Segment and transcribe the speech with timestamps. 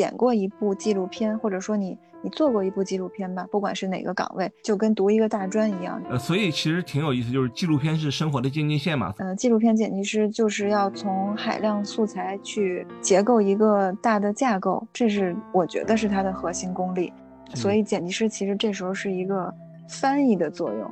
[0.00, 6.02] 剪过一部纪录片，或者说你你做过一部纪录片吧，不管是哪个岗位，就跟读一个大专一样。
[6.08, 9.12] 呃，所以其实挺有意思，就是纪录片是生活的渐进线嘛。
[9.18, 17.12] 呃，纪录片剪辑师就是要从海量素材去结构一个大的架构，这是我觉得是它的核心功力。
[17.54, 19.52] 所以剪辑师其实这时候是一个
[19.86, 20.90] 翻译的作用，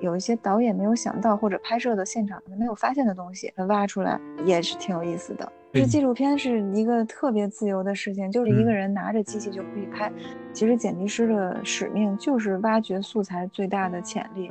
[0.00, 5.52] 有一些导演没有想到或者拍摄的现场没有发现的东西，挖出来也是挺有意思的。
[5.72, 10.12] 这纪录片是一个特别自由的事情，就是一个人拿着机器就可以拍。
[10.52, 14.50] 其实剪辑师的使命就是挖掘素材最大的潜力。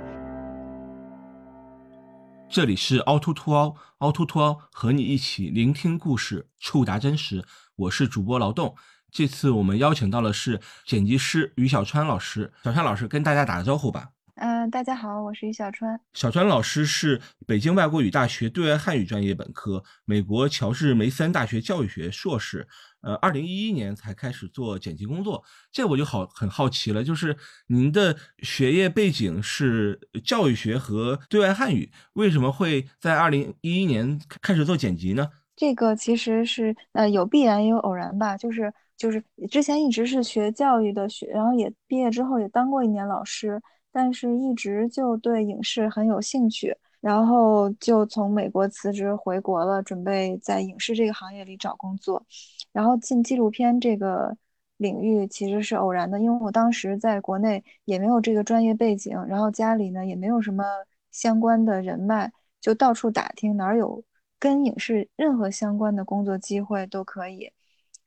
[2.47, 7.43] 这里是凹凸凸凹，凹凸凸凹和你一起聆听故事，触达真实。
[7.75, 8.73] 我是主播劳动，
[9.11, 12.53] 这次我们邀请到的是剪辑师于小川老师。
[12.63, 14.11] 小川老师跟大家打个招呼吧。
[14.39, 15.99] 嗯，大家好，我是于小川。
[16.13, 22.65] 小川老师是北京外国语大学对外汉语专业本科，美国乔治梅森大学教育学硕士。
[23.01, 27.35] 呃，二零一一年才开始做剪辑工作，这我就好很好奇了，就是
[27.67, 35.29] 您的学业背景是教育学和对外汉语，为什么会在二零一一年开始做剪辑呢？
[35.57, 43.61] 这个其实是呃有必然也有偶然吧，就是就是之前一直是学教育的学，然后也毕业之后也当过一年老师。
[43.91, 52.23] 但是一直就对影视很有兴趣，然后就从美国辞职回国了，准备在影视这个行业里找工作。
[52.71, 54.37] 然后进纪录片这个
[54.77, 60.63] 领域其实是偶然的，因为我当时在国内也没有这个专业背景，然后家里呢也没有什么
[61.11, 64.03] 相关的人脉，就到处打听哪儿有
[64.37, 67.51] 跟影视任何相关的工作机会都可以，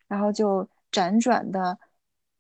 [0.06, 1.78] 然后就辗转的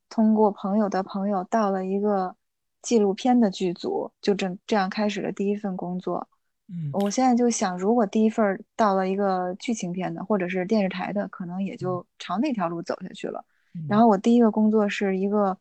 [0.08, 2.36] 通过朋友的朋友到了一个。
[2.82, 6.28] 纪录片的剧组就这这样开始了第一份工作。
[6.68, 13.44] 嗯，我现在就想，如果第一份到了一个剧情片的，或者是电视台的，可能也就朝那条路走下去了。
[13.88, 15.56] 然后我第一个工作是一个，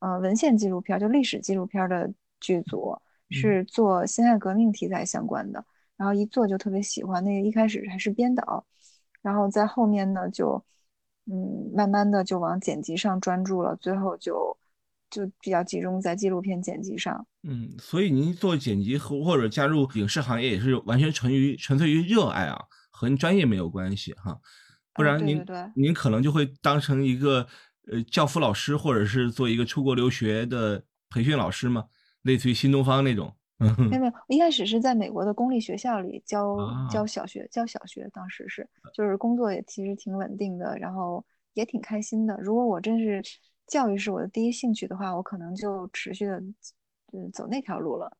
[0.00, 2.96] 呃，文献纪录片，就历史纪录片的剧组，
[3.30, 5.64] 是做辛亥革命题材相关的。
[5.96, 8.64] 然后一做就特别喜欢，那个一开始还是编导，
[9.22, 10.62] 然后在后面呢，就
[11.26, 14.56] 嗯，慢慢的就往剪辑上专注了，最后就。
[15.10, 22.56] 就比较集中在纪录片剪辑上，嗯，所以您做剪辑和或者加入影视行业也是完全纯于纯粹于热爱啊，
[22.90, 24.38] 和您专业没有关系哈，
[24.94, 25.44] 不然您
[25.74, 27.44] 您可能就会当成一个
[27.90, 31.86] 呃教辅老师，或者是做一个出国留学的培训老师嘛，
[32.22, 33.34] 类似于新东方那种。
[33.58, 36.56] 没有没有，一开始是在美国的公立学校里教
[36.88, 42.38] 教小学，教小学，当时是就是工作也其实挺稳定的，然后也挺开心的。
[42.40, 43.20] 如果我真是。
[43.70, 46.36] 教育是我的第一兴趣的话，我可能就持续的，
[47.12, 48.10] 嗯，走那条路了。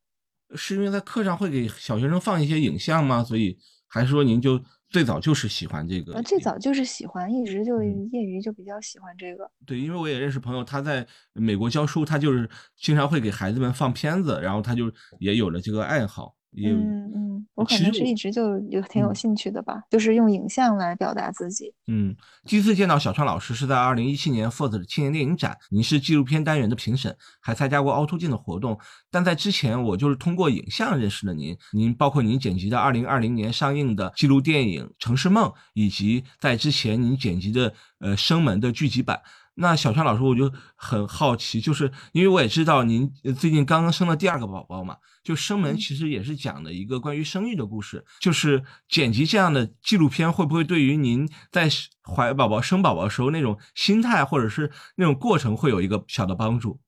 [0.55, 3.23] 是因为在课上会给小学生放一些影像吗？
[3.23, 6.23] 所以还是说您就最早就是喜欢这个？
[6.23, 9.51] 最早就是喜欢，一直就业余就比较喜欢这个。
[9.67, 16.37] 对，因为我也认识朋友，他在美国教书，他就是经常会给孩子们放片子，然后他就也有了这个爱好。
[16.57, 21.73] 嗯嗯，我可能是一直就有挺有兴趣的吧，就是用影像来表达自己。
[21.87, 28.79] 嗯，第一次见到小川老师是在二零一七年 FIRST 的青年电影展，您是纪录片单元的评审，还参加过凹凸镜的活动。
[29.13, 31.57] 但在之前，我就是通过影像认识了您。
[31.73, 39.21] 您包括您剪辑的二零二零年上映的纪录电影《城市梦》，以及在之前您剪辑的呃《生门》的剧集版。
[39.61, 51.69] 那小川老师，我就很好奇，就是因为我也知道您最近刚刚生了第二个宝宝嘛，就生门其实也是讲的一个关于生育的故事，就是剪辑这样的纪录片，会不会对于您在
[52.03, 56.81] 怀宝宝、生宝宝的时候那种心态或者是那种过程会有一个小的帮助？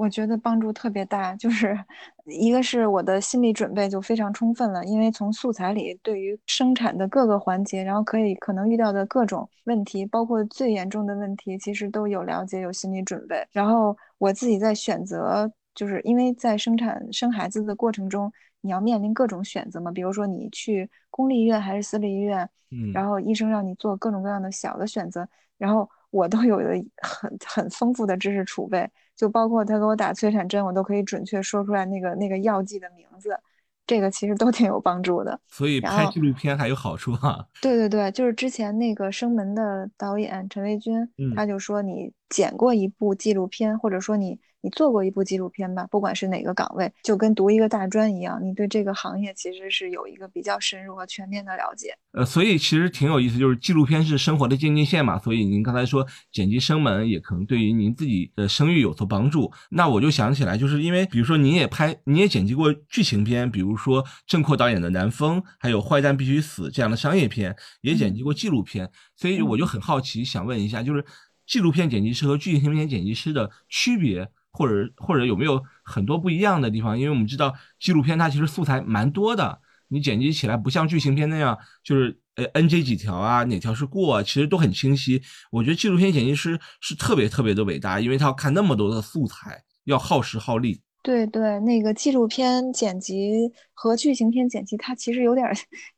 [0.00, 1.78] 嗯，我觉得帮助特别大，就是
[2.24, 13.46] 一个是我的心理准备就非常充分了，因为从素材里对于生产的各个环节，然后可以可能遇到的各种问题，包括最严重的问题，其实都有了解，有心理准备。
[13.52, 18.32] 然后我自己在选择，就是因为在生产生孩子的过程中，
[18.62, 26.70] 你要面临各种选择嘛，比如说你去公立医院还是私立医院，嗯，然后医生让你做各种各样的小的选择，然后我都有了
[27.02, 28.88] 很很丰富的知识储备。
[29.20, 33.38] 就包括他给我打催产针，我都可以准确说出来那个那个药剂的名字，
[33.86, 35.38] 这个其实都挺有帮助的。
[35.46, 37.46] 所以拍纪录片还有好处哈。
[37.60, 41.06] 对对对，就是之前那个生门的导演陈维军，
[41.36, 44.38] 他就说你剪过一部纪录片，或者说你。
[44.62, 51.96] 你做过一部纪录片吧，不管是哪个岗位，就跟读一个大专一样，你对这个行业其实是有一个比较深入和全面的了解。
[52.12, 55.18] 呃，所以其实挺有意思，就是纪录片是生活的渐进线嘛。
[55.18, 59.50] 所以您刚才说剪辑生门也可能对于您自己的声誉有所帮助。
[59.70, 68.90] 那我就想起来，就是因为比如说您也拍，你也剪辑过剧情片，比如说郑阔导演的《南风》，还有《坏蛋必须死》这样的商业片，也剪辑过纪录片。
[69.16, 71.02] 所以我就很好奇，想问一下，就是。
[71.50, 76.96] 纪录片剪辑师和剧情片剪辑师的区别，或者或者有没有很多不一样的地方？
[76.96, 85.20] 因为我们知道纪录片它其实素材蛮多的，你剪辑起来不像剧情片那样，就是呃 NG 几条啊，哪条是过啊，其实都很清晰。
[85.50, 90.80] 我觉得纪录片剪辑师是特别特别的伟大，因为他要看那么多的素材，要耗时耗力。
[91.02, 95.48] 对对，那个纪录片剪辑和剧情片剪辑，它其实有点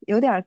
[0.07, 0.43] 有点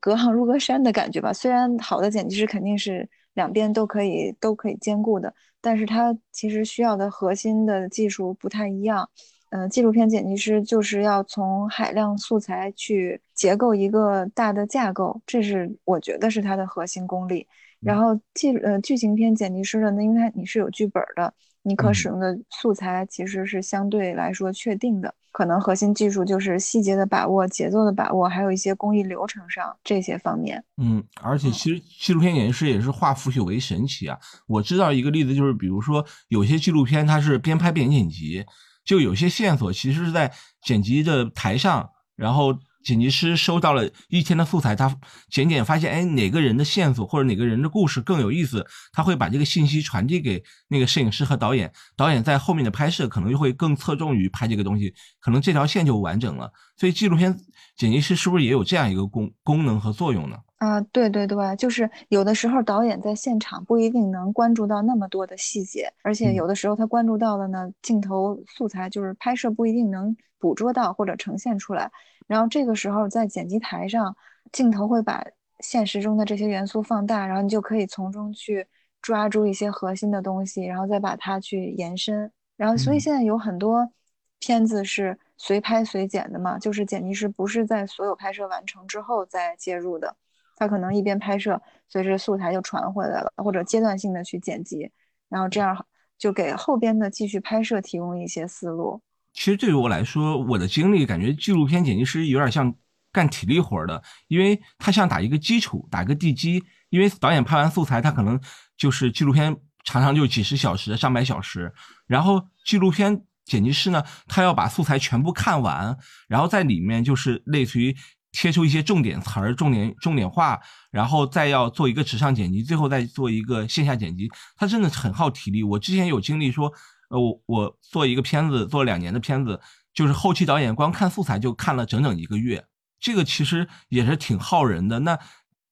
[0.00, 1.32] 隔行如隔山的感觉吧。
[1.32, 9.08] 虽然好的剪辑师肯定是两边都可以都可以兼顾的，但是它其实需要的核心的技术不太一样。
[9.50, 17.46] 嗯，纪录片剪辑师就是要从海量素材去结构一个大的架构，这是我觉得是它的核心功力。
[17.80, 21.32] 然后剧呃剧情片剪辑师的，那因为它你是有剧本的。
[21.62, 30.62] 你可使用的素材其实是相对来说确定的，可能核心技术就是细节的把握、节奏的把握，还有一些工艺流程上这些方面。
[30.76, 34.18] 嗯，而且其实纪录片剪辑师也是化腐朽为神奇啊！
[34.46, 38.44] 我知道一个例子，就是比如说有些纪录片它是边拍边剪辑，
[38.84, 40.32] 就有些线索其实是在
[40.62, 42.58] 剪辑的台上，然后。
[42.82, 44.96] 剪辑师收到了一天的素材，他
[45.28, 56.50] 剪剪发现，哎，哪个人的线索或者哪个人的故事更有意思，他会把这个信息传递给那个摄影师和导演，导演在后面的拍摄可能就会更侧重于拍这个东西，可能这条线就完整了。
[56.76, 57.38] 所以纪录片
[57.76, 60.36] 剪辑师是不是也有这样一个功功能和作用呢？
[60.60, 71.90] 啊，对对对，就是有的时候导演在现场不一定能关注到那么多的细节，而且有的时候他关注到了呢，镜头素材就是拍摄不一定能捕捉到或者呈现出来。
[72.26, 74.14] 然后这个时候在剪辑台上，
[74.52, 75.24] 镜头会把
[75.60, 78.66] 现实中的这些元素放大，然后你就可以从中去
[79.00, 82.30] 抓住一些核心的东西，然后再把它去延伸。
[82.58, 83.90] 然后所以现在有很多
[84.38, 90.14] 片子是随拍随剪的嘛，就是剪辑师不是在所有拍摄完成之后再介入的，
[90.60, 94.90] 他可能一边拍摄，随着素材就传回来了，或者阶段性的去剪辑，
[95.30, 95.86] 然后这样
[96.18, 99.00] 就给后边的继续拍摄提供一些思路。
[99.32, 102.74] 其实对于我来说，我的经历感觉纪录片剪辑师有点像
[103.10, 106.62] 干体力活的，因为他像打一个基础，打一个地基。
[106.90, 108.38] 因为导演拍完素材，他可能
[108.76, 111.72] 就是纪录片常常就几十小时、上百小时，
[112.06, 115.96] 然后纪录片剪辑师呢，他要把素材全部看完，
[116.28, 117.96] 然后在里面就是类似于
[118.32, 120.60] 贴出一些重点词儿、重点重点话，
[120.90, 125.62] 然后再要做一个纸上剪辑，最后再做一个线下剪辑，他真的很耗体力。
[125.62, 126.72] 我之前有经历说。
[127.10, 129.60] 呃，我我做一个片子，做两年的片子，
[129.92, 132.64] 就是后期导演光看素材就看了整整一个月，
[133.00, 135.00] 这个其实也是挺耗人的。
[135.00, 135.18] 那，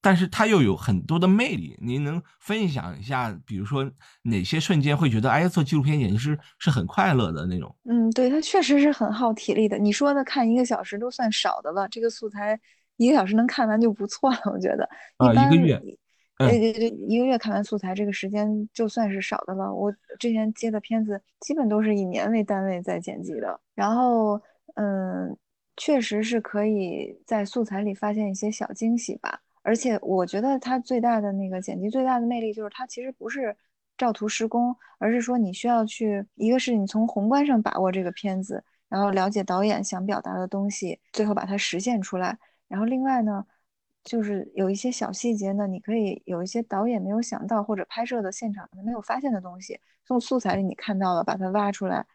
[0.00, 1.76] 但是它又有很多的魅力。
[1.80, 3.90] 您能分享一下，比如说
[4.22, 7.74] 哪些瞬间会觉得，哎，做纪录片剪辑师是很快乐的那种？
[7.84, 9.78] 嗯，对，它确实是很耗体力的。
[9.78, 12.58] 你说的看一个小时都算少的了，这个素材
[12.96, 14.88] 一个小时能看完就不错了，我觉得。
[15.18, 15.82] 啊，一个月。
[16.38, 19.74] 对对对，一个月看完素材，这个时间就算是少的了。
[19.74, 23.60] 我之前接的片子，基本都是以年为单位在剪辑的。
[23.74, 24.40] 然后，
[24.76, 25.36] 嗯，
[25.76, 29.40] 确实是可以在素材里发现一些小惊喜吧。
[29.62, 33.56] 而且，我觉得它最大的那个剪辑最大的魅力，就是它其实不是
[33.96, 42.38] 照图施工，而是说你需要去，一个是你从宏观上把握这个片子，然后了解导演想表达的东西，最后把它实现出来。
[42.68, 43.44] 然后另外呢。
[44.04, 52.06] 就是有一些小细节呢，你可以有一些导演没有想到或者拍摄的现场没有发现的东西，从素材里你看到了，把它挖出来，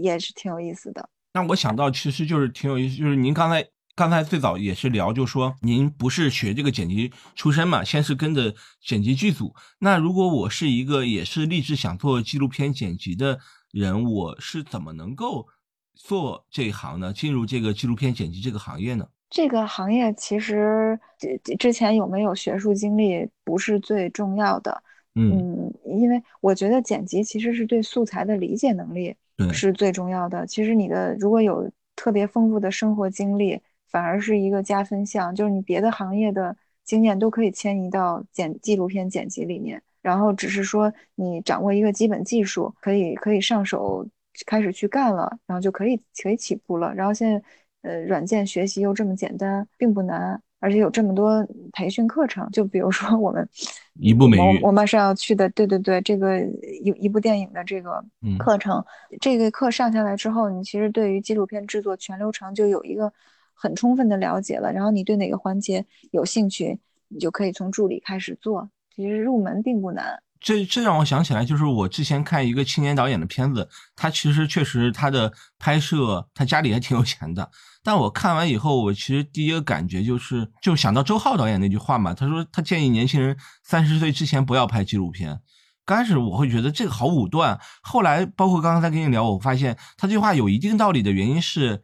[0.00, 1.08] 也是挺有意思的。
[1.34, 3.64] 那我想到其实就是挺有意思，就是您刚才
[3.98, 9.52] 刚才最早也是聊，就说您不是学这个剪辑出身嘛，先是跟着剪辑剧组。
[9.80, 13.40] 那如果我是一个也是立志想做纪录片剪辑的
[13.72, 15.48] 人，我是怎么能够
[15.96, 17.12] 做这一行呢？
[17.12, 19.04] 进入这个纪录片剪辑这个行业呢？
[19.30, 24.80] 这个行业其实之之前有没有学术经历不是最重要的，
[25.16, 29.16] 嗯，因为我觉得剪辑其实是对素材的理解能力
[29.52, 30.46] 是最重要的。
[30.46, 44.06] 其实你的如果有特别丰富的生活经历，反而是一个加分项，就是你别的行业的经验都可以迁移到剪纪录片剪辑里面，然后只是说你掌握一个基本技术，可以可以上手
[44.46, 46.94] 开始去干了，然后就可以可以起步了。
[46.94, 47.42] 然后现在。
[47.82, 52.50] 呃，软件学习又这么简单，并不难，而且有这么多培训课程。
[52.50, 53.48] 就比如说我们
[53.94, 58.04] 一部美剧，我们是要去的，对对对，这个一一部电影的这个
[58.36, 58.84] 课程，
[59.20, 63.12] 这个课上下来之后，你其实对于纪录片制作全流程就有一个
[63.58, 64.72] 很充分的了解了。
[64.72, 68.70] 然后你对哪个环节有兴趣，你就可以从助理开始做。
[68.94, 70.22] 其实入门并不难。
[70.40, 77.50] 这这让我想起来，就是我之前看一个青年导演的片子，他其实确实他的拍摄，他家里还挺有钱的。
[77.82, 85.40] 但我看完以后，我其实第一个感觉就是，就想到周浩导演那句话嘛，他说他建议年轻人三十岁之前不要拍纪录片，
[85.84, 91.82] 刚开始我会觉得这个好武断，后来包括刚刚在跟你聊，我发现他这句话有一定道理的原因是，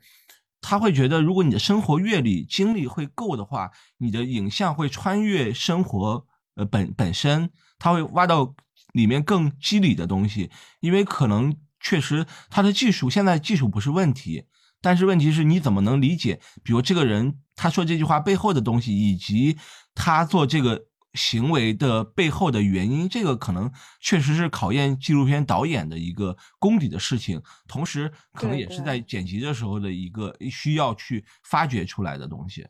[0.67, 8.55] 他会觉得如果你的生活阅历经历会够的话，你的影像会穿越生活呃本本身，他会挖到
[8.95, 14.45] 里面更机理的东西，因为可能确实他的技术现在技术不是问题，
[14.81, 19.59] 但是问题是你怎么能理解，比如这个人他说这句话背后的东西，以及
[19.95, 20.87] 他做这个。
[21.15, 32.67] 行为的背后的原因，这个可能确实是考验纪录片导演的一个功底的事情，同时可能也是在剪辑的时候的一个需要去发掘出来的东西。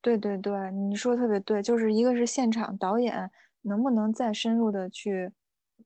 [0.00, 3.30] 对对对，你说的特别对，就是一个是现场导演
[3.62, 5.30] 能不能再深入的去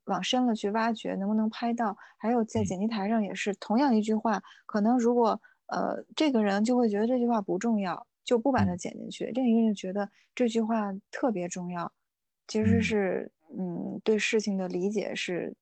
[0.05, 8.07] 往深了去挖掘，能不能拍到，还有在剪辑台上也是同样一句话，可能如果呃这个人就会觉得这句话不重要。
[8.25, 11.93] 就不把它剪进去，另一个人觉得这句话特别重要，
[12.47, 15.55] 其实是嗯，对事情的理解是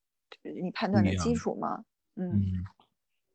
[0.42, 1.84] 你判断的基础嘛，
[2.16, 2.64] 嗯。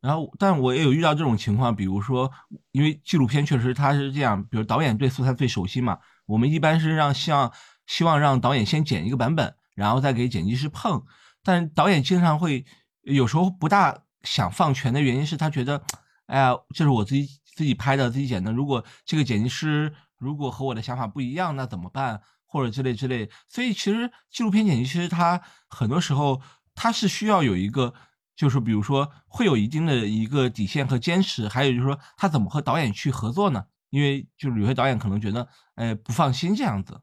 [0.00, 2.30] 然后，但我也有遇到这种情况，比如说，
[2.70, 7.52] 因为纪录片确实它是这样，比如导演对素材最熟悉嘛，我们一般是让希望
[7.86, 11.02] 希望让导演先剪一个版本，然后再给剪辑师碰，
[11.42, 12.64] 但导演经常会
[13.02, 15.82] 有时候不大想放权的原因是他觉得，
[16.26, 17.26] 哎呀，这是我自己。
[17.56, 18.52] 自己拍的，自己剪的。
[18.52, 22.20] 如果这个剪辑师如果和我的想法不一样，那怎么办？
[22.44, 23.28] 或者之类之类。
[23.48, 26.40] 所以其实纪录片剪辑师他很多时候
[26.74, 27.94] 他是需要有一个，
[28.36, 31.48] 就是比如说会有一定的一个底线和坚持。
[31.48, 33.64] 还有就是说他怎么和导演去合作呢？
[33.88, 37.00] 因为就是有些导演可能觉得，哎，不放心这样子。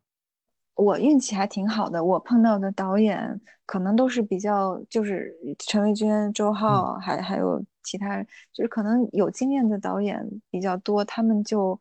[0.76, 11.80] 我运气还挺好的，我碰到的导演可能都是比较，就是陈卫军、周浩，还还有其他，就是可能有经验的导演比较多，他们就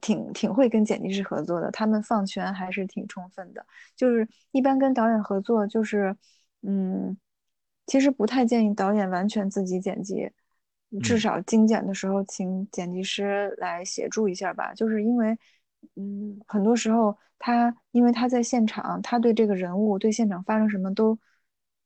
[0.00, 3.66] 挺挺会跟剪辑师合作的，他们放权还是挺充分的。
[3.96, 6.16] 就是一般跟导演合作，就是
[6.62, 7.16] 嗯，
[7.86, 10.30] 其实不太建议导演完全自己剪辑，
[11.02, 15.36] 至少精简的时候请剪辑师来协助一下吧，就是因为。
[15.96, 21.18] 嗯，很多时候他因为他在现场，他对这个人物、对现场发生什么都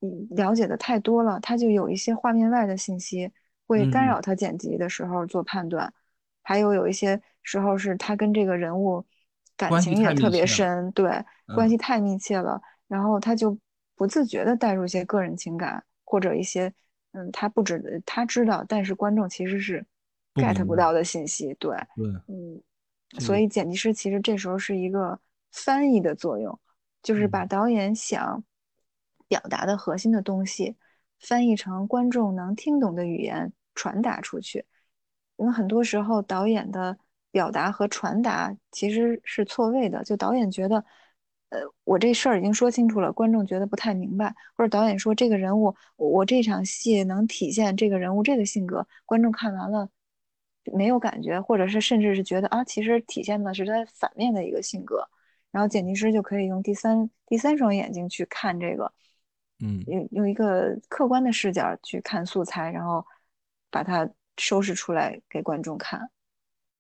[0.01, 3.31] 嗯了解的太多了，他就有一些画面外的信息
[3.67, 5.93] 会干扰他剪辑的时候做判断。
[6.43, 9.05] 还有有一些时候是他跟这个人物
[9.57, 13.59] 感情也特别深，对，关系太密切了，然后他就
[13.95, 16.73] 不自觉的带入一些个人情感或者一些
[17.13, 19.85] 嗯他不知他知道，但是观众其实是
[20.35, 22.63] get 不到的信息，对，对，嗯。
[23.19, 25.19] 所以剪辑师其实这时候是一个
[25.51, 26.59] 翻译的作用，
[27.03, 28.45] 就是把导演想
[29.27, 30.77] 表达的核心的东西
[31.19, 34.67] 翻译成观众能听懂的语言传达出去。
[35.37, 36.99] 因为很多时候导演的
[37.31, 40.85] 表达和传达其实是错位的，就导演觉得，
[41.51, 49.89] 呃，我这事儿已经说清楚了，观众觉得不太明白，或者导演说这个人物，我这场戏能体现这个人物这个性格，观众看完了。
[50.75, 55.07] 没有感觉，或者是甚至是觉得啊，其实体现的是他反面的一个性格，
[55.51, 58.93] 然后剪辑师就可以用第三第三双眼睛去看这个，
[59.61, 63.05] 嗯，用用一个客观的视角去看素材，然后
[63.71, 66.11] 把它收拾出来给观众看。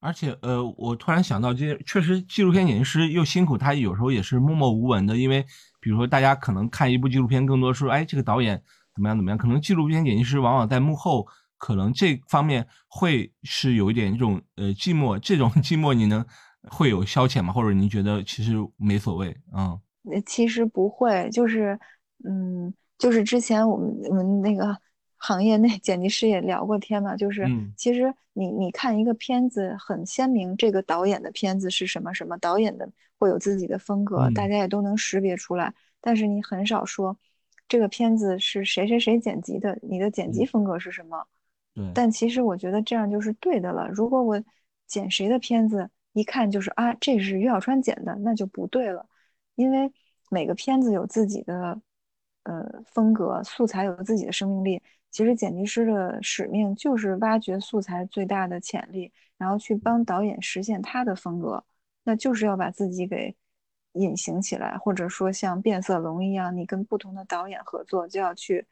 [0.00, 5.45] 而且，呃，我突然想到，这确实纪录片剪辑师又辛苦，他有时候也是默默无闻的，因为
[5.80, 8.62] 比如说大家可能看一部纪录片，更多说，哎，这个导演
[8.95, 11.26] 怎么样怎么样，可能纪录片剪辑师往往在幕后。
[11.59, 16.25] 可能这方面会是有一点这种呃寂寞，这种 寂寞你能
[16.71, 17.53] 会有消遣吗？
[17.53, 19.79] 或者您觉得其实没所谓嗯，
[20.25, 21.79] 其实不会，就是
[22.25, 24.77] 嗯，就是之前我们我们那个
[25.17, 27.45] 行业内剪辑师也聊过天嘛，就是
[27.77, 32.88] 其实你你看一个片子很鲜明，这个导演的片子是什么什么，导演的
[33.19, 37.17] 会有自己的风格，大家也都能识别出来，但是你很少说
[37.67, 41.27] 这个片子是谁谁谁剪辑的，你的剪辑风格是什么？
[41.92, 43.88] 但其实我觉得这样就是对的了。
[43.88, 44.42] 如果我
[44.87, 49.06] 剪谁的片子，一看就是啊，这是于小川剪的，那就不对了。
[49.56, 49.92] 因为
[50.30, 51.80] 每个片子有自己的
[52.44, 54.82] 呃风格，素材有自己的生命力。
[55.11, 61.64] 其实剪辑师的使命就是挖掘素材最大的潜力，然后去帮导演实现他的风格。
[62.04, 63.35] 那就是要把自己给
[63.92, 68.66] 隐形起来，或者说像变色龙一样，你跟不同的导演合作，就要去。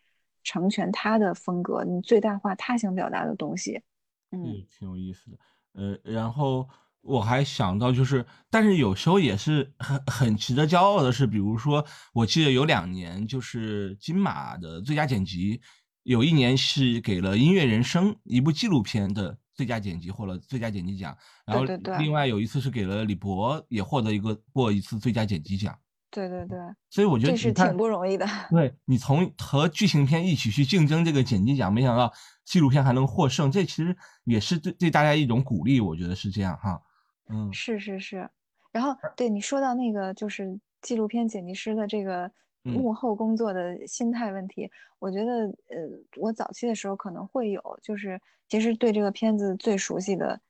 [0.47, 3.83] 成全他的风格，你最大化他想表达的东西，
[4.31, 5.37] 嗯，挺有意思的。
[5.73, 6.69] 呃，然后
[7.01, 11.85] 我还想到，就是，但是有时候也是很很值得骄傲的是，比如说，
[12.15, 15.61] 我记得有两年就是金马的最佳剪辑，
[16.05, 21.65] 有一年是给了《音乐人生》一部纪录片的最佳剪辑获了最佳剪辑奖，然后
[21.99, 25.77] 另外有一次是给了李博也获得一个过一次最佳剪辑奖。
[26.17, 26.59] 对对对，
[26.89, 28.27] 所以我觉得这是挺不容易的。
[28.49, 32.11] 对你从和剧情片一起去竞争这个剪辑奖，没想到
[32.43, 33.95] 纪录片还能获胜，这其实
[34.25, 36.81] 也是对对大家一种鼓励，我觉得是这样哈。
[37.29, 38.27] 嗯，是是是。
[38.73, 42.31] 然后对你说到那个就是纪录片剪辑师的这个
[42.63, 45.33] 幕后工作的心态问题，我觉得
[45.69, 45.77] 呃，
[46.17, 48.19] 我早期的时候可能会有，就是
[48.49, 50.41] 其实对这个片子最熟悉的，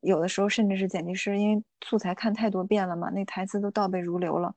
[0.00, 4.54] 有的时候甚至是剪辑师，因为素材看太多遍了嘛，那台词都倒背如流了。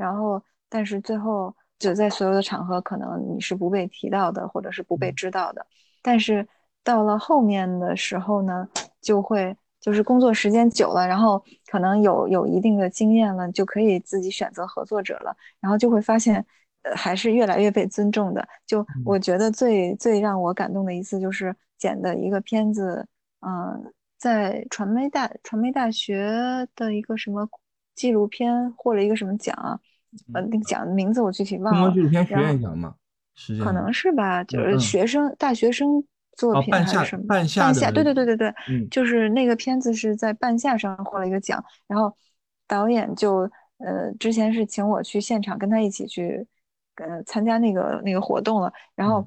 [0.00, 5.66] 然后，但是最后就在所有的场合，可能你是不被提到的，或者是不被知道的。
[6.00, 6.48] 但是
[6.82, 8.66] 到了后面的时候呢，
[9.02, 15.36] 就会就是工作时间久了，然后可能有有一定的经验了，就可以自己选择合作者了。
[15.60, 16.42] 然后就会发现，
[16.80, 18.48] 呃，还是越来越被尊重的。
[18.66, 23.06] 就我觉得最最让我感动的一次，就是剪的一个片子，
[23.40, 27.46] 嗯，在传媒大传媒大学的一个什么。
[27.96, 29.78] 纪录片获了一个什么奖啊？
[30.34, 31.80] 呃，那个奖的名字我具体忘了。
[31.80, 32.94] 中国纪录片学院奖吗？
[33.34, 36.02] 是可能是吧，就是学生大学生
[36.36, 37.26] 作品还是什么？
[37.26, 42.14] 半夏，半夏，对对对对对，嗯，就是那个片子是在半夏上获了一个奖，然后
[42.66, 46.46] 导演就呃之前是请我去现场跟他一起去
[46.96, 49.26] 呃参加那个那个活动了，然后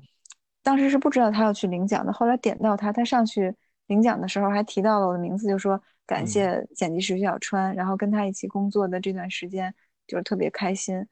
[0.61, 3.55] 当时是不知道他要去领奖的，后来点到他，他上去
[3.87, 5.81] 领奖的时候还提到了我的名字，就说。
[6.05, 9.73] 感谢剪辑师徐小川，然后跟他一起工作的这段时间
[10.13, 11.03] 就是特别开心，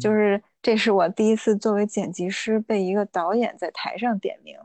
[0.00, 4.56] 就是这是我第一次作为剪辑师被一个导演在台上点名，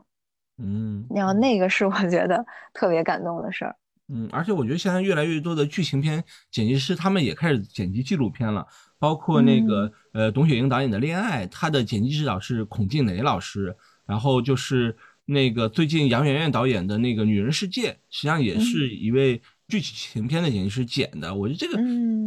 [0.56, 2.42] 嗯，然后那个是我觉得
[2.72, 3.76] 特别感动的事儿，
[4.08, 8.66] 嗯，而且我觉得现在越来越多的剧情片剪辑师他们也开始剪辑纪录片了，
[8.98, 19.42] 包括那个呃董雪莹导演的《恋爱》，他的剪辑指导是孔静蕾老师，然后就是那个最近杨媛媛导演的那个《女人世界》，实际上也是一位。
[19.68, 21.76] 剧情片的剪辑师剪的，我觉得这个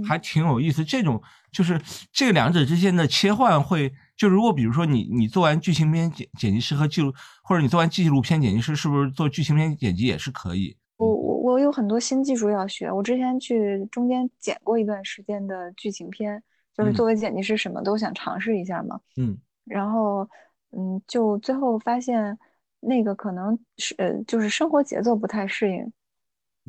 [0.05, 0.83] 还挺有意思。
[0.83, 1.79] 这种就是
[2.11, 10.77] 这两者之间的切换会，就如果比如说你你做完剧情片剪剪辑师和记录，或者你做完纪录片剪辑师，是不是做剧情片剪辑也是可以？
[10.97, 12.91] 我我我有很多新技术要学。
[12.91, 16.43] 我之前去中间剪过一段时间的剧情片，
[16.75, 18.99] 就是作为剪辑师什么都想尝试一下嘛。
[19.15, 20.27] 嗯，然后
[20.71, 22.37] 嗯，就最后发现
[22.81, 25.91] 那个可能是呃，就是生活节奏不太适应。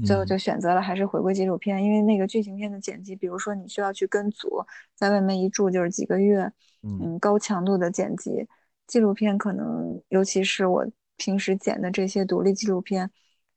[0.05, 6.51] 最后就选择了还是回归纪录片，因为那个剧情片的剪辑，比如说你需要去跟组，在外面一住就是几个月，
[6.83, 8.47] 嗯，高强度的剪辑。
[8.87, 10.85] 纪录片可能，尤其是我
[11.17, 13.09] 平时剪的这些独立纪录片，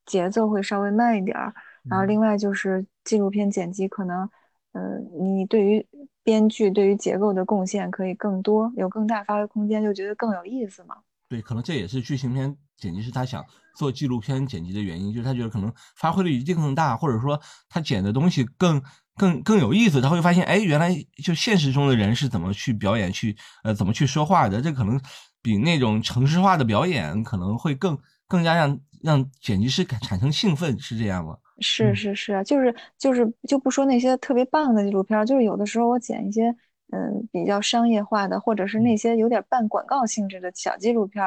[0.06, 1.52] 节奏会稍微慢一点儿。
[1.90, 4.30] 然后另外就是纪录片剪辑可能，
[4.74, 5.86] 嗯，你对于
[6.24, 10.98] 编剧对于结构的贡献可以更多，有更大发挥空间，就觉得更有意思嘛。
[11.28, 13.44] 对，可能这也是剧情片剪辑师他想
[13.76, 18.82] 做纪录片剪辑的原因，就是他觉得可能发挥的余地更大，或者说他剪的东西更
[19.16, 20.02] 更更有意思。
[20.02, 24.62] 他会发现，哎，原来就现实中的人是怎么去表演，去呃怎么去说话的。
[24.62, 25.00] 这可能
[25.42, 31.38] 比那种城市化的表演可能会更更加让让剪辑师产生兴奋，是这样吗？
[31.60, 36.56] 是是是，就是就是就不说那些特别棒的纪录片，就是有的时候我剪一些。
[36.96, 41.24] 嗯，比较商业化的，或者是那些有点半广告性质的小纪录片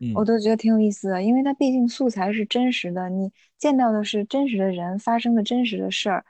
[0.00, 6.24] 儿，我都觉得挺有意思的，因为它毕竟素材是真实的，你见到的是真实的人发生的真实的事儿，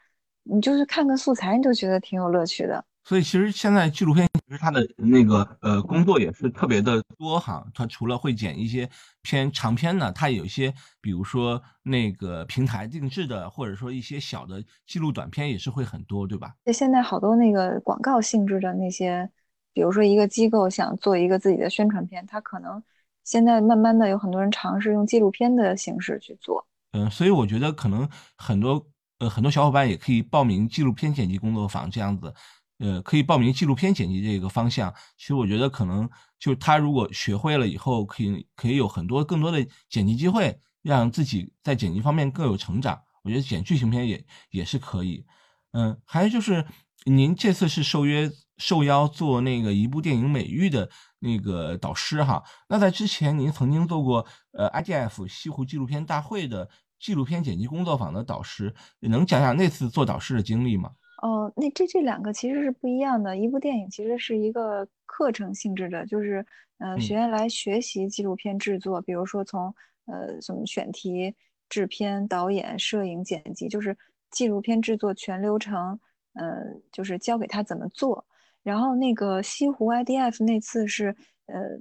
[0.45, 2.85] 你就是看个素材，你都觉得挺有乐趣的。
[3.05, 8.89] 所以其实现在纪录片其实它的那个呃工作也是特别的多哈，它除了会剪一些
[9.23, 16.57] 偏长片呢，它有一些比如说那个平台定制的，或者说一些小的记录短片也是会很多，对吧？
[16.73, 19.31] 现在好多那个广告性质的那些，
[19.73, 22.83] 比如说一个机构想做一个自己的宣传片，它可能
[23.27, 26.67] 现在慢慢的有很多人尝试用纪录片的形式去做。
[26.93, 28.87] 嗯，所以我觉得可能很多
[29.19, 32.33] 呃很多小伙伴也可以报名纪录片剪辑工作坊这样子。
[32.79, 34.95] 呃，可以报名纪录片剪辑这个方向。
[35.17, 36.09] 其实我觉得可能
[36.39, 43.01] 就他如果学会了以后，可以可以有很多更多的剪辑机会，让自己在剪辑方面更有成长。
[43.25, 45.25] 我觉得剪剧情片也也是可以。
[45.73, 46.65] 嗯，还有就是
[47.07, 52.43] 您这次是受约受邀做那个一部电影美育的那个导师哈。
[52.69, 60.93] 那在之前您曾经做过呃 IDF 西湖纪录片大会的纪录片剪辑工作坊的导师，能讲讲那次做导师的经历吗？
[61.23, 63.37] 哦，那这这两个其实是不一样的。
[63.37, 66.45] 一部电影其实是一个课程性质的，就是
[66.79, 69.75] 呃学员来学习纪录片制作，比如说从
[70.05, 71.35] 呃什么选题、
[71.71, 73.97] 制片、导演、摄影、剪辑，就是
[74.31, 75.99] 纪录片制作全流程，
[76.35, 78.27] 呃就是教给他怎么做。
[78.67, 81.15] 然后那个西湖 IDF 那次是
[81.47, 81.79] 呃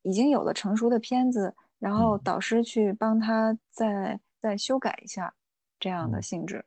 [0.00, 5.34] 已经有了成熟的片子，然后导师去帮他再再修改一下
[5.78, 6.64] 这样的性质。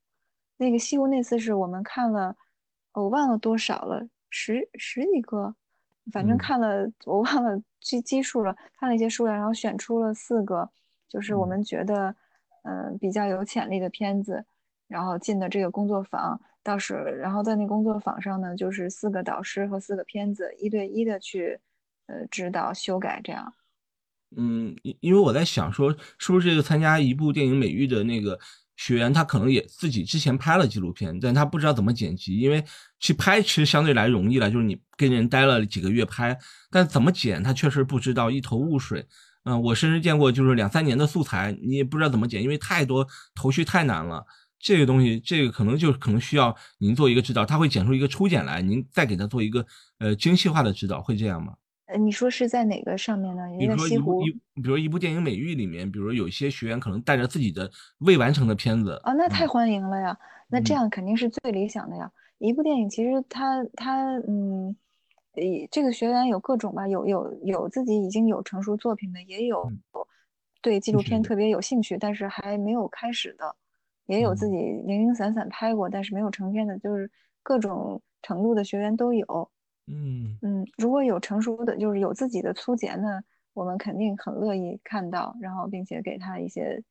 [0.58, 2.36] 那个西湖那次是我们看了，
[2.94, 5.56] 我忘了多少了，十十几个，
[6.12, 10.70] 反正嗯看了我忘了基基数了，看了一些数量，然后选出了四个，
[11.10, 12.16] 就是我嗯们觉得
[12.62, 14.46] 嗯、呃比较有潜力的片子，
[14.88, 16.40] 然后进的这个工作坊。
[16.68, 21.58] 到时，然后在那工作坊上呢，就是四个导师和四个片子一对一的去
[22.08, 23.54] 呃指导修改这样。
[24.36, 28.38] 嗯，因因为我在想说，是不是这个参加一部电影美育的那个
[28.76, 32.62] 学员，他可能也自己之前拍了纪录片，但他不知道怎么剪辑，因为
[33.00, 36.38] 去拍其实相对来容易了，就是你跟人待了几个月拍，
[36.70, 39.08] 但怎么剪他确实不知道，一头雾水。
[39.46, 44.26] 嗯，我甚至见过就是两三年的素材，你也不知道怎么剪，因为太多头绪太难了。
[44.60, 49.66] 这个东西，这个可能就可能需要您做一个指导，他会剪出一个初剪来，您再给他做一个
[50.00, 51.56] 呃精细化的指导，会这样吗？
[51.86, 53.44] 呃，你说是在哪个上面呢？
[53.58, 60.18] 比如说一部一，比如一部电影美育里面，比如有些学员可能带着自己的未完成的片子，哦，那太嗯欢迎了呀！
[60.50, 62.12] 那这嗯样肯定是最理想的呀。
[62.40, 64.76] 一部电影其实它它嗯，
[65.36, 69.80] 呃，这个学员有各种吧，有有有自己已经有成熟作品的，也有嗯，
[70.62, 73.56] 对纪录，片特别有兴趣，但是还没有开始的，
[74.08, 77.10] 也有自嗯己零零散散拍过，但是没有成片的，就是
[77.44, 79.52] 各种程度的学员都有。
[79.86, 83.22] 嗯嗯，如果有成熟的，就是有自己的粗剪呢，
[83.54, 86.84] 我们肯定很乐意看到，然后并且给他一些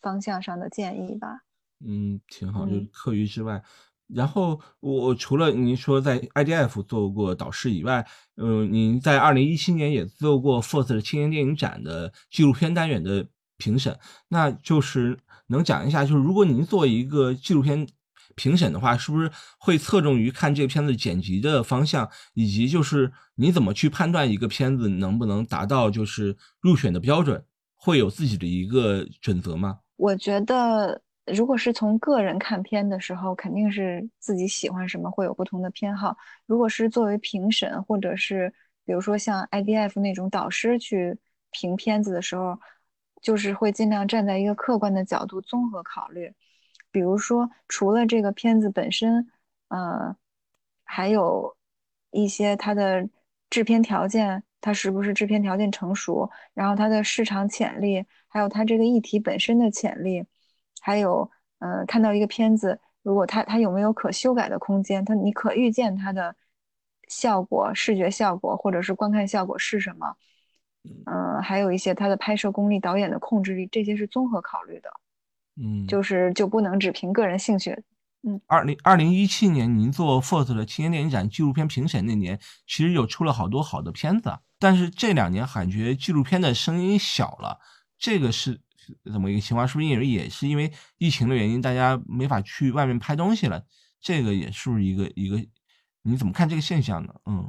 [0.00, 1.40] 方向上的建议吧。
[1.84, 2.88] 嗯，挺好，就是嗯。
[2.92, 3.62] 课余之外。
[4.08, 13.28] 然后我除了您说在 IDF 做过导师以外，嗯、您在二零一七年也做过 FIRST 的青年电影展的纪录片单元的
[13.58, 17.86] 评审，那就是能讲一下，就是如果您做一个纪录片
[18.36, 27.44] 评审的话，是不是会侧重于看这个片子剪辑的方向，以及就是你怎么去判断一个片子能不能达到就是入选的标准，
[27.76, 29.80] 会有自己的一个准则吗？
[29.96, 36.16] 我觉得，如果是从个人看片的时候，肯定是自己喜欢什么，会有不同的偏好。
[36.46, 38.52] 如果是作为评审，或者是
[38.84, 41.18] 比如说像 IDF 那种导师去
[41.50, 42.56] 评片子的时候，
[43.20, 46.34] 就是会尽量站在一个客观的角度综合考虑。
[46.90, 49.30] 比如说，除了这个片子本身，
[49.68, 50.16] 呃，
[50.84, 51.56] 还有
[52.10, 53.08] 一些它的
[53.50, 60.24] 制片条件，它是不是制片条件成熟，然后它的市场潜力，还有它这个议题本身的潜力，
[60.80, 66.34] 还有呃，看到一个片子，如果它它有没有可修改的空间，它你可预见它的
[67.08, 70.16] 效果、视觉效果或者是观看效果是什么，
[71.06, 74.90] 嗯、还有一些他的拍摄功力、导演的控制力，这些是综合考虑的，
[75.60, 75.86] 嗯。
[75.86, 77.82] 就是就不能只凭个人兴趣。
[78.22, 87.58] 嗯，二零二零一七年，您做 FIRST 的青年电影展纪录片评审那年，其实有出了好多好的片子啊，但是这两年感觉纪录片的声音小了，
[87.96, 89.68] 这个是是怎么一个情况？
[89.68, 93.64] 是不是因为也是因为疫情的原因，大家没法去外面拍东西了？
[94.00, 95.38] 这个也是不是一个一个？
[96.02, 97.14] 你怎么看这个现象呢？
[97.26, 97.48] 嗯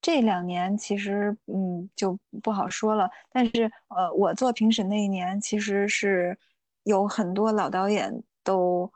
[0.00, 6.38] 这两年其实嗯就不好说了，但是呃，我做评审那一年其实是
[6.84, 8.90] 有很多老导演都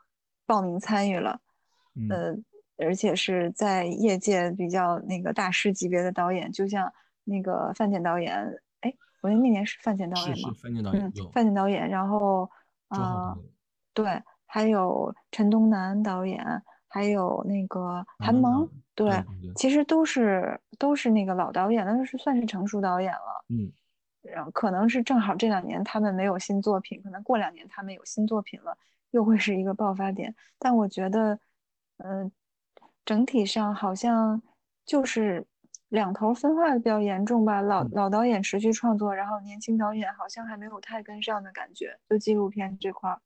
[0.45, 1.39] 报名参与了，
[1.95, 2.07] 嗯。
[2.09, 6.91] 呃，而且是在业界比较那个大师级别的导演，就像
[7.23, 8.35] 那个范建导演，
[8.81, 10.55] 哎，我那年是范建导是是演吗？
[10.59, 10.93] 范建导？
[10.93, 12.49] 演嗯，范建导演，然后
[12.89, 13.51] 呃，周浩导演
[13.93, 16.43] 对，还有陈东南导演，
[16.87, 19.23] 还有那个韩萌，对
[19.55, 23.45] 其实都是都是那个老导演，那是算是成熟导演了。
[23.49, 23.71] 嗯
[24.21, 28.77] 然后可能是正好这两年他们没有新作品，可能过两年他们有新作品了，
[29.11, 30.33] 又会是一个爆发点。
[30.57, 31.37] 但我觉得，
[31.97, 32.31] 嗯、
[33.03, 34.41] 整体上好像
[34.85, 35.45] 就是
[35.89, 37.59] 两头分化的比较严重吧。
[37.61, 43.19] 老嗯老导演持续创作，然后年轻导演好像还没有太跟上的感觉，就纪录片这块儿。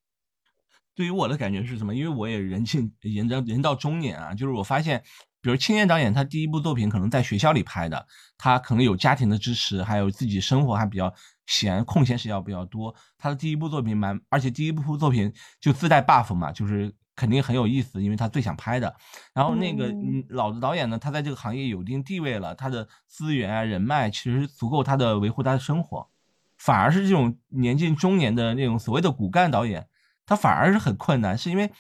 [0.96, 1.94] 对于我的感觉是什么？
[1.94, 5.04] 因为我也人近人到人到中年啊，就是我发现，
[5.42, 8.06] 比如青年导演，他第一部作品可能在学校里拍的，
[8.38, 11.14] 他可能有家庭的支持，还有自己生活还比较
[11.46, 12.94] 闲，空闲时间比较多。
[13.18, 18.94] 他的第一部作品蛮，而且第一部作品就自带 buff 嘛，就是肯定很有意思，因为他最想拍的。
[19.34, 26.10] 然后那个嗯嗯，老的导演呢，他在这个行业有一定地位了，他的资源啊、人脉其实足够他的维护他的生活。
[26.58, 29.88] 反而是这种年近中年的那种所谓的骨干导演，
[30.26, 31.72] 他反而是很困难，是因为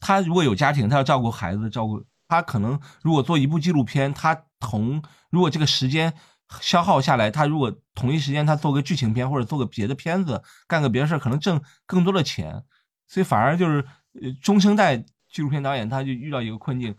[0.00, 6.12] 他如果有家庭，他要照顾孩子，照顾他可能如果做一部纪录片，他同如果这个时间
[6.60, 12.64] 消耗下来，他如果同一时间他做个剧情片或者做个别的片子，干个别的事儿，可能挣更多的钱，
[13.06, 13.84] 所以反而就是
[14.20, 14.96] 呃中生代
[15.30, 16.96] 纪录片导演他就遇到一个困境。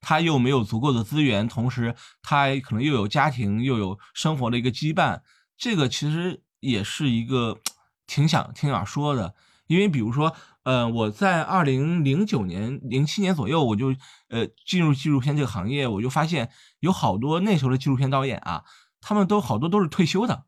[0.00, 5.20] 他又没有足够的资源，同时他可能又有家庭，又有生活的一个羁绊，
[5.56, 7.58] 这个其实也是一个
[8.06, 9.34] 挺想挺想说的，
[9.66, 10.36] 因为比如说，
[10.68, 13.86] 呃，我在二零零九年、零七年左右，我就
[14.28, 16.50] 呃进入纪录片这个行业，我就发现
[16.80, 18.64] 有好多那时候的纪录片导演啊，
[19.00, 20.44] 他们都好多都是退休的，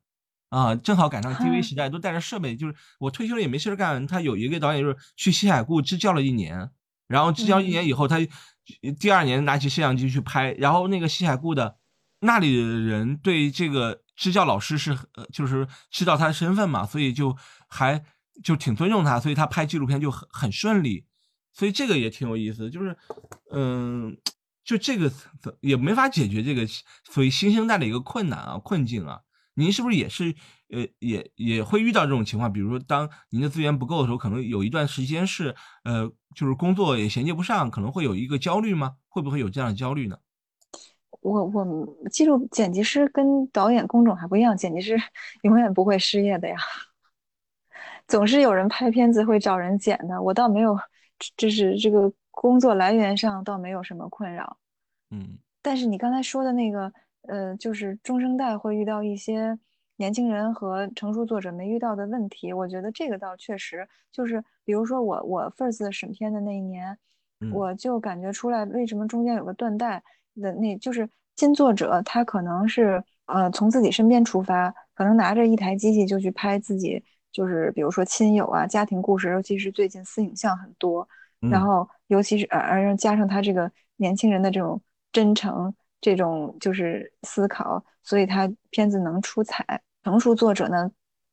[0.50, 4.06] 啊，正好赶上 DV 时代，都带着设备，就是我退休了也没事干。
[4.06, 6.70] 他有一个导演就是去西海固支教了一年，
[7.08, 8.18] 然后支教一年以后，他
[8.98, 11.76] 第二年拿起摄像机去拍，然后那个西海固的
[12.20, 17.34] 那里的人对这个支教老师是呃就是知道他的身份嘛，所以就
[17.66, 18.04] 还。
[18.42, 21.04] 就挺尊重他，所以他拍纪录片就很很顺利，
[21.52, 22.70] 所以这个也挺有意思。
[22.70, 22.96] 就是，
[23.50, 24.16] 嗯，
[24.64, 25.12] 就这个
[25.60, 26.66] 也没法解决这个
[27.04, 29.20] 所以新生代的一个困难啊困境啊。
[29.54, 30.34] 您是不是也是
[30.70, 32.50] 呃也也会遇到这种情况？
[32.52, 38.94] 比如说，当您的资源不够的时候，可能有一段时间是呃就是工作也衔接不上，可能会有一个焦虑吗？
[39.08, 40.18] 会不会有这样的焦虑呢？
[41.20, 44.96] 我我记录剪辑师跟导演工种还不一样，剪辑师
[45.42, 46.56] 永远不会失业的呀。
[48.10, 50.76] 总是有人拍片子会找人剪的，我倒没有，
[51.36, 54.56] 就是这个工作来源上倒没有什么困扰，
[55.10, 55.38] 嗯。
[55.62, 56.92] 但是你刚才说的那个，
[57.28, 59.56] 呃，就是中生代会遇到一些
[59.94, 66.98] 年轻人和成熟作者没遇到的问题，我觉得这个倒确实就是，比如说我我 first 审片的那一年，
[67.52, 70.02] 我就感觉出来为什么中间有个断代
[70.40, 77.04] 的，那就是新作者他可能是呃从自己身边出发，可能拿着一台机器就去拍自己。
[77.32, 81.08] 就是比如说亲友啊、家庭故事，尤其是最近私影像很多，
[81.40, 84.80] 然后尤其是而加上他这个年轻人的这种
[85.12, 89.80] 真诚、这种就是思考，所以他片子能出彩。
[90.02, 90.90] 成熟作者呢，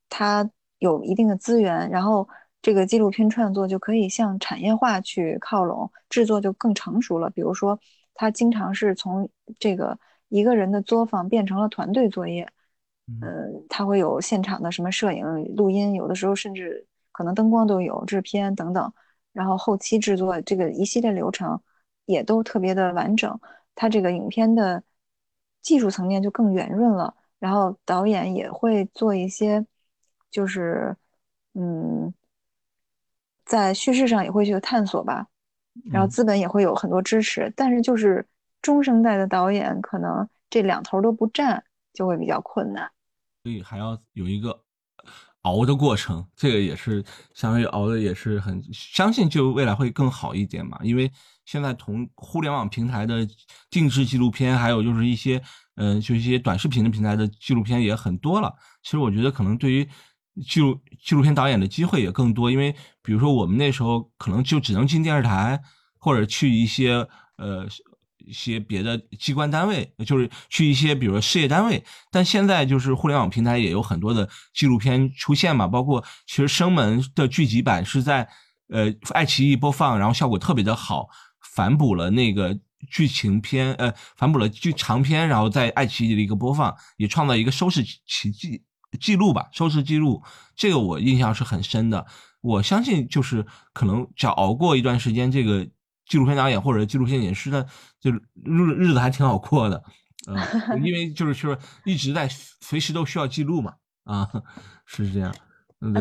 [0.10, 2.28] 他有一定的资源，然后
[2.62, 7.30] 这个纪录片创作就可以向产业化去靠拢，制作就更成熟了。
[7.30, 7.80] 比如说，
[8.14, 12.48] 他经常是从这个一个人的作坊变成了团队作业。
[13.22, 18.94] 呃，他会有现场的什么摄影、录音，有的时候甚至可能灯光都有，制片等等，
[19.34, 21.60] 然后后期制作这个一系列流程
[22.06, 23.40] 也都特别的完整。
[23.74, 24.84] 他这个影片的
[25.62, 29.66] 技术层面就更圆润了，然后导演也会做一些，
[30.30, 30.96] 就是
[31.54, 32.14] 嗯，
[33.46, 35.28] 在叙事上也会去探索吧，
[35.92, 37.52] 然后资本也会有很多支持。
[37.56, 38.28] 但是就是
[38.62, 42.92] 中生代的导演可能这两头都不占，就会比较困难。
[43.48, 44.60] 所以还要有一个
[45.44, 47.02] 熬的过程，这个也是
[47.34, 50.78] 相当于熬的，也是很相信就未来会更好一点嘛。
[50.84, 51.10] 因为
[51.46, 53.26] 现在同互联网平台的
[53.70, 55.42] 定制纪录片，还有就是一些
[55.78, 58.54] 嗯，就一些短视频的平台的纪录片也很多了。
[58.84, 59.90] 其实我觉得可能对于
[60.46, 65.58] 纪录纪录片导演的机会也更多，因为比如说我们那时候可能就只能进电视台
[65.98, 67.08] 或者去一些
[67.38, 67.66] 呃。
[68.28, 78.28] 一些别的机关单位，就是去一些比如说事业单位，但现在就是互联网平台也有很多的纪录片出现嘛，包括其实《生门》的剧集版是在
[78.68, 81.08] 呃爱奇艺播放，然后效果特别的好，
[81.42, 82.60] 反哺了那个
[82.92, 88.62] 剧情片，呃反哺了剧长片，然后在爱奇艺的一个播放，也创造一个收视奇迹
[89.00, 90.22] 记录吧，收视记录，
[90.56, 92.06] 这个我印象是很深的。
[92.42, 95.66] 我相信就是可能只要熬过一段时间，这个。
[96.08, 97.68] 纪录片导演或者纪录片演示的，
[98.00, 99.84] 就是日日子还挺好过的，
[100.28, 100.38] 嗯，
[100.84, 104.30] 因为就是说一直在随时都需要记录嘛，啊，
[104.86, 105.36] 是这样。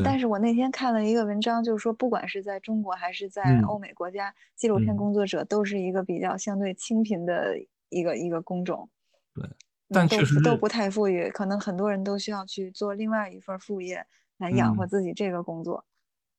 [0.02, 7.58] 但是我那天看了一个文章，就是说不管是在中国还是在欧美国家，纪录片工作者都是一个比较相对清贫的
[7.90, 8.88] 一个一个工种。
[9.34, 9.44] 对，
[9.90, 14.06] 但确实都不太富裕，可能很多人都需要去做另外一份副业
[14.38, 15.84] 来养活自己这个工作。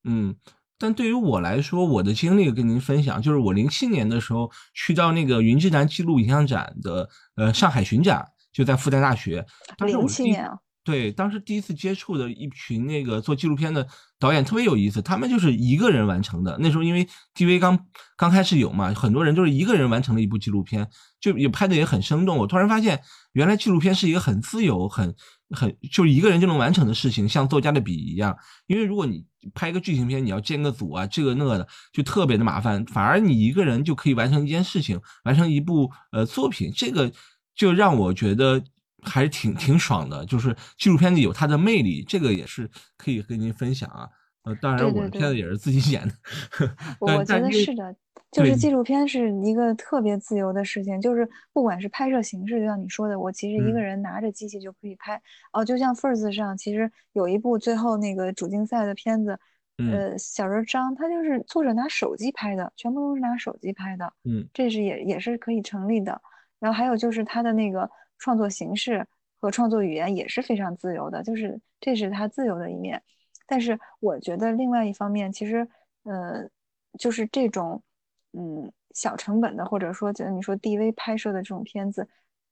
[0.04, 0.36] 嗯。
[0.80, 9.46] 但对于我来说，我的经历跟您分享，就是我零七年的时候去到那个云之南记录影像展的呃上海巡展，就在复旦大学。
[9.86, 10.58] 零七年啊。
[10.88, 13.86] 对，当时第一次接触的一群那个做纪录片的
[14.17, 16.58] 导演特别有意思，他们就是一个人完成的。
[16.62, 17.78] 那时候因为 DV 刚
[18.15, 20.88] 刚开始有嘛，很多人就是一个人完成了一部纪录片，
[21.19, 22.38] 就也拍的也很生动。
[22.38, 23.02] 我突然发现，
[23.34, 25.13] 原来纪录片是一个很自由、很
[25.50, 28.38] 很就一个人就能完成的事情，像作家的笔一样。
[28.67, 32.86] 因为如果你拍个剧情片，你要建个组啊，这个那个的，就特别的麻烦。
[32.86, 37.12] 反而你一个人就可以完成一件事情，完成一部呃作品，这个
[37.54, 38.63] 就让我觉得。
[39.04, 44.10] 还是挺挺爽的，就是纪录片里有它的魅力，这个也是可以跟您分享啊。
[44.44, 46.14] 呃，当然我的片子也是自己演的。
[47.00, 47.94] 我觉得是的，
[48.32, 55.22] 就是纪录片是一个特别自由的事情，就是不管是拍摄形式，就像你说的，我其实一个人拿着机器就可以拍。
[55.52, 59.38] 哦，就像 First 上其实有一部最后那个主竞赛的片子，
[59.92, 64.14] 呃，小人张，他就是作者拿手机拍的，全部都是拿手机拍的。
[64.24, 66.22] 嗯，这是也也是可以成立的。
[66.58, 67.90] 然后还有就是他的那个。
[68.18, 69.06] 创作形式
[69.40, 73.02] 和创作语言也是非常自由的，就是这是他自由的一面。
[73.46, 75.68] 但是我觉得另外一方面，其实
[76.04, 76.50] 呃，
[77.00, 77.82] 就是这种
[78.34, 82.08] 嗯小成本的，或者说觉得你说 DV 拍摄的这种片子，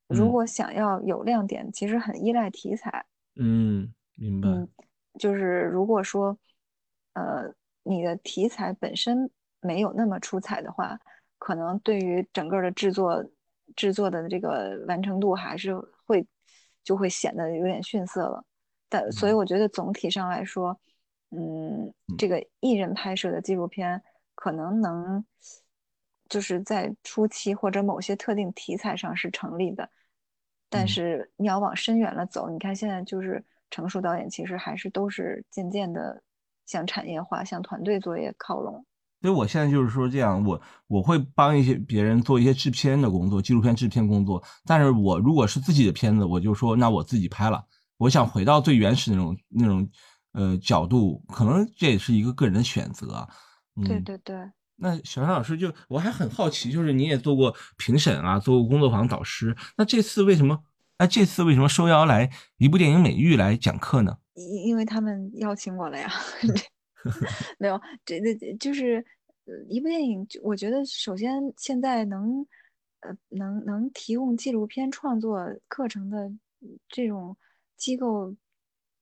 [0.07, 3.05] 如嗯果想要有亮点，其实很依赖题材。
[3.35, 4.47] 嗯，明白。
[4.47, 4.69] 嗯，
[5.19, 6.37] 就是如果说，
[7.13, 10.97] 呃，你的题材本身没有那么出彩的话，
[11.37, 13.25] 可能对于整个的制作
[13.75, 15.75] 制作的这个完成度还是
[16.05, 16.25] 会
[16.83, 18.43] 就会显得有点逊色了。
[18.89, 20.79] 但所以嗯我觉得总体上来说，
[21.31, 24.01] 嗯，嗯这个艺人拍摄的纪录片
[24.35, 25.25] 可能能
[26.29, 29.89] 就是在初期或者某些特定题材上是成立的。
[30.69, 30.87] 但嗯。
[30.87, 36.21] 是你要往深远了走，你看现在就是成熟导演，其实还是都是渐渐的
[36.65, 38.85] 向产业化、向团队作业靠拢。
[39.25, 44.43] 所以我现在就是说这样，我我会帮一些别人做一些制片的工作，纪录片制片工作。
[44.67, 47.65] 但是我如果是自己的片子，我就说那我自己拍了。
[47.97, 49.89] 我想回到最原始那种那种
[50.33, 53.27] 呃角度，可能这也是一个个人的选择。
[53.77, 54.37] 嗯，对对对，
[54.75, 60.59] 那小杨老师就我还很好奇，就是你也做过评审啊，做过工作坊导师，那这次为什么？
[60.99, 64.17] 那这次为什么受邀来一部电影美育来讲课呢？
[64.35, 66.11] 因因为他们邀请我了呀。
[67.59, 69.05] 没有，这这就是呃
[69.69, 72.45] 一部电影，就我觉得首先现在能
[73.01, 76.31] 呃能能提供纪录片创作课程的
[76.87, 77.35] 这种
[77.77, 78.35] 机构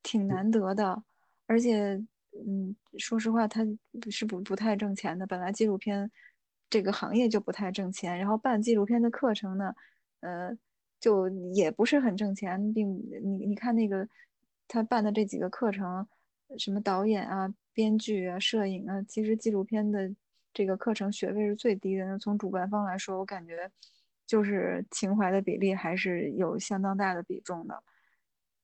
[0.02, 1.04] 挺难得的，
[1.46, 2.02] 而且
[2.32, 3.66] 嗯，说实话，它
[4.10, 6.10] 是不不太挣钱的，本来纪录片
[6.70, 9.74] 这个行业就不太挣钱，然后办纪录片的课程呢，
[10.22, 10.58] 呃，
[11.00, 14.08] 就也不是很挣钱，并你你看那个
[14.68, 16.08] 他办的这几个课程。
[16.56, 20.14] 什么导演啊、编剧啊、摄影啊，其实纪录片的
[20.54, 22.06] 这个课程学费是最低的。
[22.06, 23.72] 那从主办方来说，我感觉
[24.26, 27.84] 就是情怀的比例还是有相当大的比重的。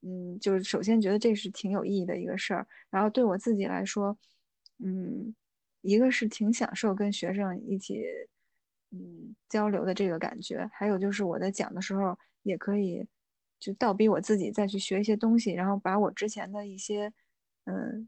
[0.01, 4.17] 嗯，就是首先觉得这是挺有意义的一个事儿，然后对我自己来说，
[4.77, 5.35] 嗯，
[5.81, 8.05] 一个是挺享受跟学生一起
[8.91, 13.05] 嗯交流的这个感觉，还有就是我在讲的时候也可以
[13.59, 17.11] 就倒逼我自己再去学一些东西，然后把我之前的一些
[17.65, 18.07] 嗯，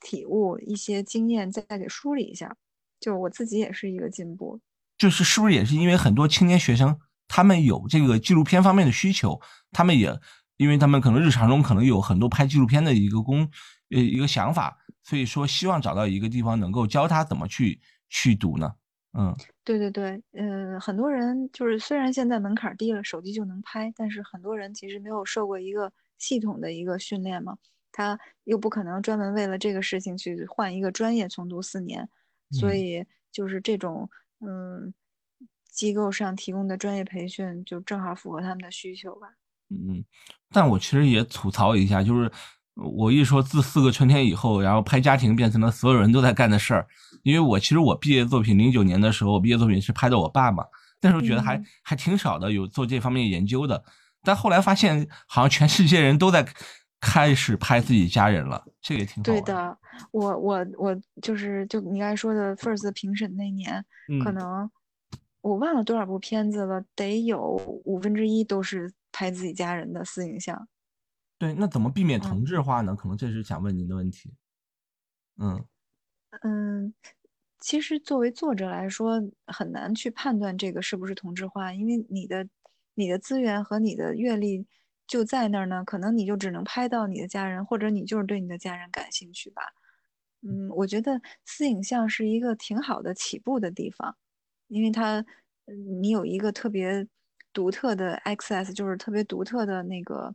[0.00, 2.56] 体悟一些经验，再给梳理一下，
[3.00, 4.60] 就我自己也是一个进步。
[4.96, 10.18] 就是是不是也是因为很多青年学生他们有这个纪录片方面的需求，他们也
[10.56, 13.48] 因为他们可能日常中可能有很多拍纪录片的一个工
[13.90, 18.72] 呃一个想法，所以说希望找到一个地方能够教他怎么去去读呢？
[19.12, 19.34] 嗯，
[19.64, 27.56] 对对对，呃，很多人就是虽然现在门槛低了，手机就能拍，但是很多人其实没有受过一个系统的一个训练嘛。
[27.98, 32.08] 他又不可能专门为了这个事情去换一个专业重读四年，
[32.52, 32.78] 所嗯。
[32.78, 34.08] 以就是这种
[34.40, 34.94] 嗯
[35.68, 39.28] 机构上提供的专业培训，就正好符合他们的需求吧。
[39.70, 40.04] 嗯，
[40.50, 42.30] 但我其实也吐槽一下，就是
[42.74, 46.86] 我一说自四个春天以后，然后拍家庭变成了所有人都在干的事儿，
[47.24, 50.64] 因为我其实我毕业作品零九年的时候，我毕业作品是拍的我爸嘛，
[51.02, 51.66] 那时候觉得还、嗯。
[51.82, 53.84] 还挺少的有做这方面研究的，
[54.22, 56.46] 但后来发现好像全世界人都在
[57.00, 59.32] 开始拍自己家人了，这个也挺好的。
[59.32, 59.78] 对的，
[60.10, 63.84] 我我我就是就你刚才说的 First 评审那年，
[64.24, 64.70] 可嗯能
[65.40, 67.40] 我忘了多少部片子了，得有
[67.84, 70.68] 五分之一都是拍自己家人的私影像。
[71.38, 72.96] 对，那怎么避免嗯同质化呢？
[72.96, 74.34] 可能这是想问您的问题。
[75.40, 75.64] 嗯
[76.42, 76.92] 嗯，
[77.60, 82.46] 其实作为作者来说，很难去判断这个是不是同质化，因为你的
[82.94, 84.66] 你的资源和你的阅历
[85.08, 89.62] 就在那儿呢，可能你就只能拍到你的家人，或者你就是对你的家人感兴趣吧。
[90.42, 94.16] 嗯，我觉得私影像是一个挺好的起步的地方，
[94.68, 95.18] 因为它，
[95.66, 97.04] 嗯你有一个特别
[97.52, 100.32] 独特的 access，就是特别独特的那个，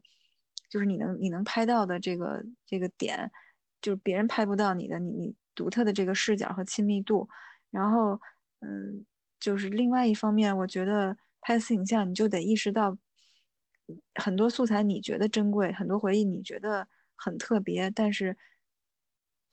[0.69, 3.31] 就是你能你能拍到的这个这个点，
[3.81, 7.29] 就是别人拍不到你的，你你独特的这个视角和亲密度。
[7.71, 8.19] 然后，
[8.59, 9.05] 嗯，
[9.39, 12.97] 就是另外一方面，我觉得拍私影像你就得意识到，
[14.15, 18.37] 很多素材你觉得珍贵，很多回忆你觉得很特别，但是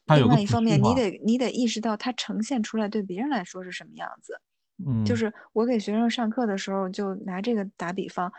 [0.07, 4.41] 另外一方面，你得你得意识到它呈现出来对别人来说是什么样子。
[4.84, 8.32] 嗯，就是我给学生上课的时候，就拿这个打比方，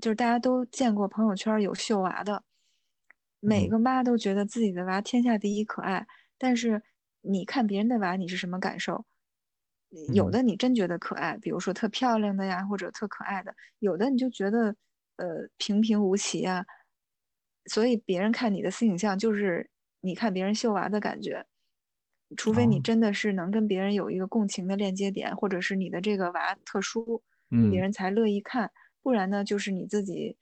[0.00, 2.42] 就是大家都见过朋友圈有秀娃的，
[3.40, 6.82] 每嗯个妈都觉得自己的娃天下第一可爱，但是
[7.22, 9.04] 你看别人的娃，你是什么感受？
[10.12, 14.76] 有嗯的你真觉得可爱，比如说特漂亮的呀，或者特可爱的；有的你就觉得
[15.18, 16.64] 呃平平无奇啊。
[17.66, 21.46] 所以别人看你的私影像，就是你看别人秀娃的感觉。
[22.36, 28.70] 除非你哦真的是能跟别人有一个共情的链接点，或者是你的这个娃特殊，别嗯人才乐意看。
[29.02, 30.36] 不然呢，就是你自己，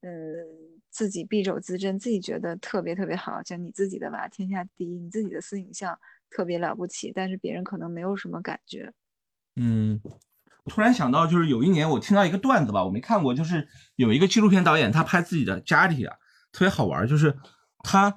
[0.00, 0.10] 呃，
[0.90, 5.96] 自己敝帚自珍，自己觉得特别特别好，像你自己的娃，天下第一，你自己的私影像
[6.28, 8.92] 特别了不起，但是别人可能没有什么感觉。
[9.54, 10.00] 嗯，
[10.68, 13.66] 突然想到，就是有一年我听到一个段子吧，我没看过，就是
[13.96, 16.14] 有一个纪录片导演，他拍自己的家里啊，
[16.52, 17.36] 特别好玩，就是
[17.82, 18.14] 他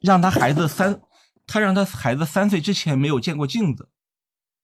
[0.00, 1.00] 让他孩子三，
[1.46, 3.88] 他让他孩子三岁之前没有见过镜子，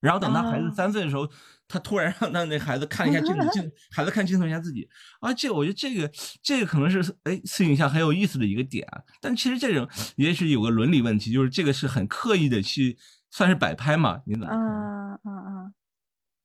[0.01, 1.29] 然后等他孩子三岁的时候。
[1.69, 6.09] 他突然让他那孩子看一下镜子，镜 孩子看镜头一下自己啊，这我觉得这个
[6.41, 8.87] 这个可能是哎私影像很有意思的一个点，
[9.21, 12.97] 但其实这种也许有个伦理问题，就是这个是很刻意的去
[13.33, 14.21] 算是摆拍嘛？
[14.27, 14.47] 你怎么？
[14.49, 15.75] 嗯嗯嗯，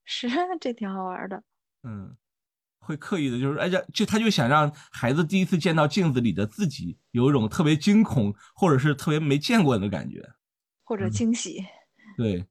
[0.04, 0.28] 是
[0.60, 1.42] 这挺好玩的。
[1.82, 2.16] 嗯，
[2.78, 10.22] 会刻意的，就是哎呀，就他就想让孩子第一次见到镜子里的自己，有一种特别惊恐或者是特别没见过的感觉，
[10.84, 11.64] 或者惊喜。
[12.16, 12.46] 对，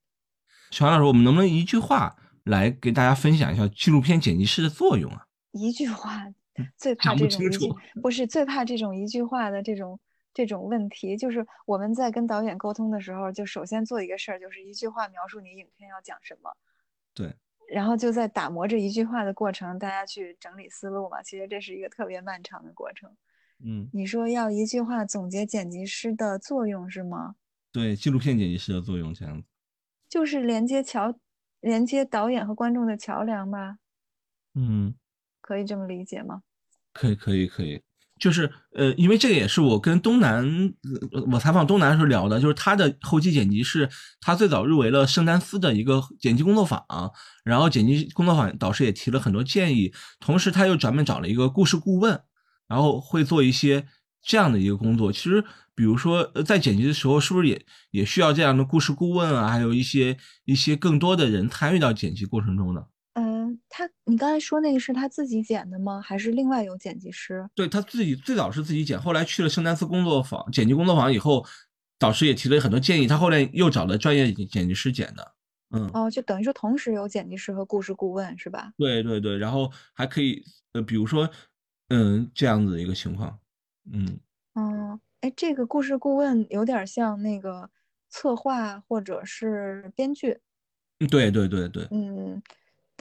[0.70, 2.16] 小杨老师，我们能不能一句话？
[2.46, 5.28] 来给大家分享一下纪录片剪辑师的作用啊！
[5.52, 6.26] 一句话，
[6.76, 7.70] 最怕这种一句
[8.02, 10.00] 不是最怕这种一句话的这种
[10.34, 16.52] 这种问题，就是我们在跟导演沟通的时候，就首先做一个事儿，就是一句话描述你影片要讲什么。
[17.14, 17.34] 对。
[17.68, 21.22] 然后就在打磨这一句话的过程，大家去整理思路嘛。
[21.24, 23.10] 其实这是一个特别漫长的过程。
[23.64, 23.90] 嗯。
[23.94, 27.36] 你说要一句话总结剪辑师的作用是吗？
[27.72, 29.48] 对，纪录片剪辑师的作用这样子。
[30.10, 31.18] 就是连接桥。
[31.62, 33.78] 连接导演和观众的桥梁吧，
[34.56, 34.96] 嗯，
[35.42, 36.42] 可以这么理解吗？
[36.92, 37.84] 可以，可以，可以。
[38.22, 40.74] 就是呃，因为这个也是我跟东南，
[41.30, 43.90] 我采访东南的时候聊的，就是他的后期剪辑是，
[44.22, 46.82] 他最早入围了圣丹斯的一个剪辑工作坊，
[47.44, 52.22] 然后剪辑工作坊导师也提了很多建议，同时他又专门找了一个故事顾问，
[52.70, 53.88] 然后会做一些
[54.24, 55.12] 这样的一个工作。
[55.12, 55.44] 其实。
[55.74, 59.50] 比如说，在剪辑的时候，是不是也也需要这样的故事顾问啊？
[59.50, 60.16] 还有一些
[60.46, 62.84] 一些更多的人参与到剪辑过程中呢？
[63.72, 66.02] 嗯，他，你刚才说那个是他自己剪的吗？
[66.02, 67.50] 还是另外有剪辑师？
[67.56, 71.46] 对他自己最早是自己剪，后来去了圣丹斯工作坊剪辑工作坊以后，
[71.98, 75.34] 导师也提了很多建议，他后来又找了专业剪辑师剪的。
[75.74, 78.74] 嗯，哦，就等于说同时有剪辑师和故事顾问是吧？
[78.78, 80.44] 对对对，然后还可以，
[80.74, 81.30] 呃，比如说，
[81.88, 83.40] 嗯，这样子一个情况，
[83.92, 84.20] 嗯。
[84.54, 85.00] 哦。
[85.22, 87.70] 哎，这个故事顾问有点像那个
[88.10, 90.40] 策划或者是编剧。
[91.00, 91.88] 嗯，对对对对。
[91.92, 92.42] 嗯，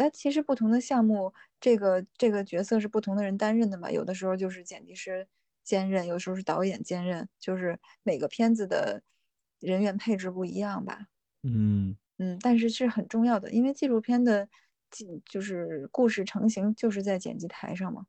[0.01, 1.31] 但其实不同的项目，
[1.61, 3.91] 这个这个角色是不同的人担任的嘛。
[3.91, 5.29] 有的时候就是剪辑师
[5.63, 9.03] 兼任，有时候是导演兼任，就是每个片子的
[9.59, 11.09] 人员配置不一样吧。
[11.43, 14.49] 嗯嗯，但是是很重要的，因为纪录片的，
[15.29, 18.07] 就是故事成型就是在剪辑台上嘛。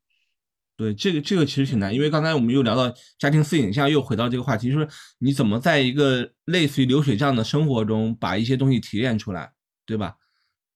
[0.77, 4.87] 对这个这个其实挺难，因为刚才我们又聊到家庭私影像，又回到这个话题，就是
[5.19, 9.51] 你怎么在一个类似于流水账的生活中把一些东西提炼出来，
[9.85, 10.15] 对吧？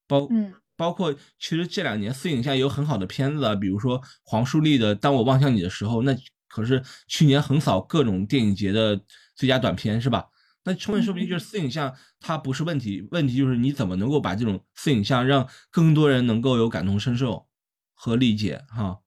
[0.08, 6.16] 包嗯，包括其实这两年私影像有很好的片子，比如说黄树立的《当我望向你的时候》，那
[6.48, 9.00] 可是去年横扫各种电影节的
[9.36, 10.26] 最佳短片，是吧？
[10.64, 17.48] 那充分说明就是私影像它不是问题，问题就是你怎么能够把这种私影像让更多人能够有感同身受
[17.94, 19.00] 和理解，哈。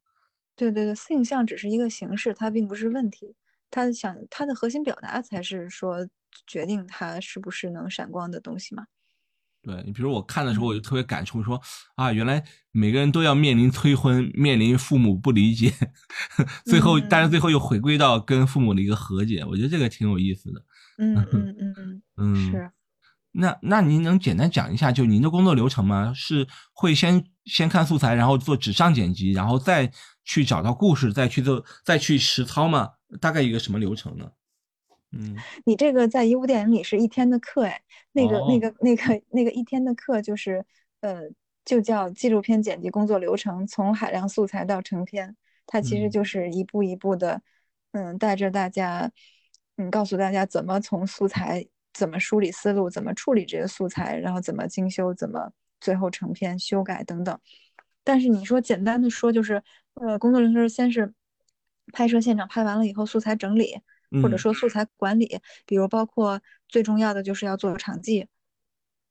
[0.54, 3.34] 对对对，私影像只是一个形式，它并不是问题。
[3.70, 6.08] 它想它的核心表达才是说
[6.46, 8.86] 决定它是不是能闪光的东西嘛。
[9.62, 11.60] 对你，比如我看的时候，我就特别感触，说
[11.96, 12.42] 啊，原来
[12.72, 15.72] 每个人都要面临催婚，面临父母不理解，
[16.64, 20.62] 最后但是最后又回归到跟父母的一个和解，我觉得这个挺有意思的。
[20.98, 22.70] 嗯嗯嗯 嗯，是。
[23.32, 26.12] 那那您能简单讲一下，就您的工作流程吗？
[26.14, 29.92] 是会先先看素材，然后做纸上剪辑，然后再
[30.24, 32.88] 去找到故事，再去做，再去实操吗？
[33.20, 34.26] 大概一个什么流程呢？
[35.12, 37.82] 嗯，你这个在一部电影里是一天的课哎，
[38.12, 40.64] 那个那个那个那个一天的课就是
[41.00, 41.22] 呃，
[41.64, 45.36] 就叫纪录片剪辑工作流程，从海量素材到成片，
[45.66, 47.40] 它其实就是一步一步的，
[47.92, 49.10] 嗯，带着大家，
[49.76, 51.66] 嗯，告诉大家怎么从素材。
[51.94, 55.50] 怎么梳理思路，怎么处理这些素材，然后怎么精修，怎么
[55.80, 57.36] 最后成片修改等等。
[58.04, 59.60] 但是你说简单的说，就是
[59.94, 61.12] 呃，工作流程先是
[61.92, 63.80] 拍摄现场拍完了以后，素材整理，
[64.22, 68.26] 或者说素材管理，比如包括最重要的就是要做场记，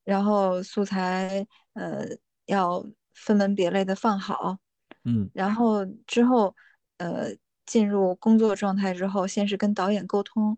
[0.04, 2.06] 然后素材呃
[2.46, 4.58] 要分门别类的放好，
[5.04, 6.56] 嗯，然后之后
[6.98, 7.36] 呃
[7.66, 10.58] 进入工作状态之后，先是跟导演沟通。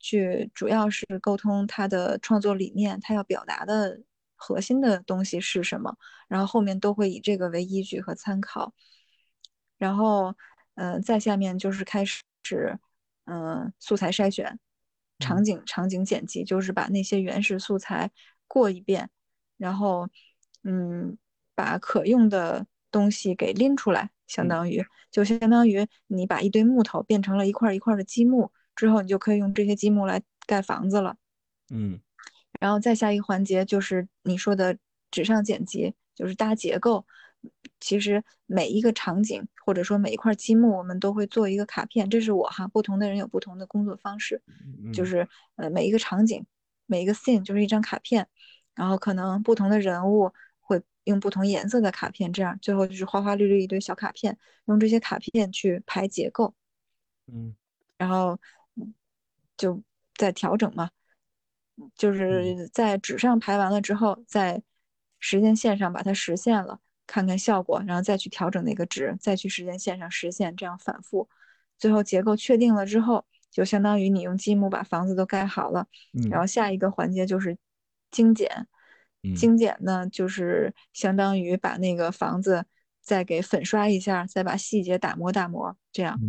[0.00, 4.00] 去主要是沟通他的创作理念，他要表达的
[4.36, 5.96] 核心的东西是什么，
[6.28, 8.72] 然后后面都会以这个为依据和参考。
[9.76, 10.36] 然后，
[10.76, 12.22] 呃，再下面就是开始，
[13.30, 14.58] 嗯，素材筛选，
[15.18, 18.10] 场景场景剪辑，就是把那些原始素材
[18.46, 19.10] 过一遍，
[19.58, 20.08] 然后，
[20.64, 21.18] 嗯，
[21.54, 31.16] 把可用的东西给拎出来，相当于就相当于你把一堆木头变成了一块一块的积木之后，你就可以用这些积木来盖房子了。
[31.70, 32.00] 嗯，
[32.60, 34.78] 然后再下一个环节就是你说的
[35.10, 37.04] 纸上剪辑，就是搭结构。
[37.78, 42.08] 其实每一个场景或者说每一块积木，我们都会做一个卡片。
[42.08, 44.40] 这是我哈，不同的人有不同的工作方式。
[44.94, 46.42] 就是呃每一个场景，
[46.86, 48.26] 每一个 scene 就是一张卡片，
[48.74, 56.54] 然后可能不同的人物会用不同颜色的卡片，这样最后就是花花绿绿一堆小卡片，用这些卡片去排结构。
[57.26, 57.54] 嗯，
[57.98, 58.38] 然后
[59.58, 59.82] 就
[60.14, 60.88] 在调整嘛，
[61.94, 64.62] 就是在纸上排完了之后，在
[65.18, 66.80] 时间线上把它实现了。
[67.08, 71.28] 看看效果，然后再去调整那个值，再去时间线上实现，这样反复，
[71.76, 75.88] 最后结构确定了之后，就相当于你用积木把房子都盖好了。
[76.30, 77.56] 然后下一个环节就是
[78.10, 78.68] 精简，
[79.34, 82.66] 精简呢就是相当于把那个房子
[83.00, 86.20] 再给粉刷一下，再把细节打磨打磨，这样。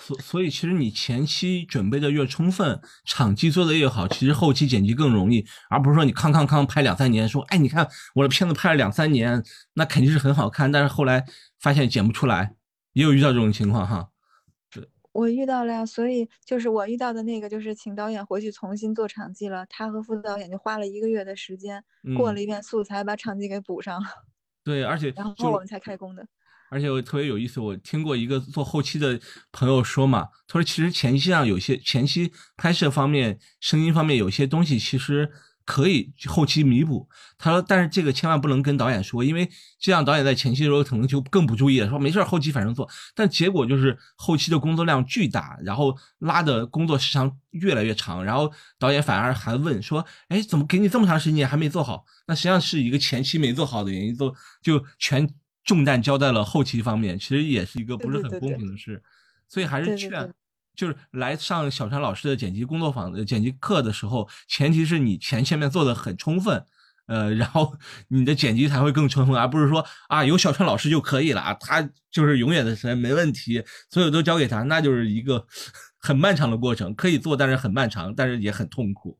[0.00, 9.44] 所所以，其实你前期准备的越充分，场记做的越好，其实后期剪辑更容易，而不是说你康康康拍两三年，说哎，你看我的片子拍了两三年，
[9.74, 11.24] 那肯定是很好看，但是后来
[11.60, 12.54] 发现剪不出来，
[12.94, 14.08] 也有遇到这种情况哈。
[14.72, 21.84] 是，我遇到了呀，所以就是我遇到的那个，就是请导演回去重新做场记了，他和副导演就花了一个月的时间，
[22.16, 24.08] 过了一遍素材，把场记给补上了。
[24.64, 26.26] 对，而且然后我们才开工的。
[26.70, 35.28] 而且我特别有意思，我听过一个做后期的朋友说嘛，他说其实前期上有些前期拍摄方面、声音方面有些东西其实
[35.64, 37.08] 可以后期弥补。
[37.36, 39.50] 他说，但是这个千万不能跟导演说，因为
[39.80, 42.88] 这样导演在前期的时候可能就更不注意了，说没事后期反正做。
[43.16, 52.04] 但结果就是后期的工作量巨大，然后拉的工作时长越来越长，然后导演反而还问说，哎，怎么给你这么长时间还没做好？
[52.28, 55.28] 那实际上是一个前期没做好的原因，都就全。
[55.70, 59.00] 重担交在了后期方面，其实也是一个不是很公平的事，
[59.46, 60.28] 所以还是劝，
[60.74, 66.64] 就是来上小川老师的剪辑工作坊的剪辑课的时候，前提是你前前面做的很充分，
[67.06, 67.72] 呃，然后
[68.10, 75.46] 你的剪辑才会更充分，而不是说啊有小川老师就可以了啊，他就是永远的神没问题，所有都交给他，那就是一个
[76.02, 79.16] 很漫长的过程，可以做，但是很漫长，但是也很痛苦。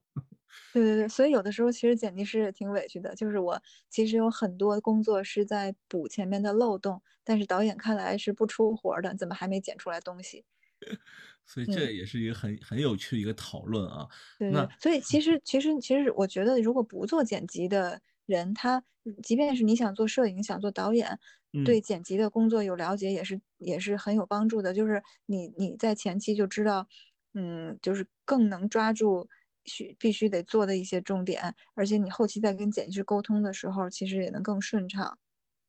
[0.72, 10.44] 对对对，所以有的时候其实剪辑师也挺委屈的，就是我其实有很多工作是在补前面的漏洞，但是导演看来是不出活的，怎么还没剪出来东西？
[11.44, 14.06] 所以这也是一个很很有趣的一个讨论啊。
[14.38, 18.82] 对，所以其实其实其实我觉得，如果不做剪辑的人，他
[19.22, 21.18] 即便是你想做摄影、想做导演，
[21.64, 24.72] 对剪辑的工作有了解，也是也是很有帮助的。
[24.72, 26.86] 就是你你在前期就知道，
[27.34, 29.28] 嗯，就是更能抓住。
[29.64, 35.18] 需必须得做的一些重点，而且你后期在跟剪辑师沟通的时候，其实也能更顺畅。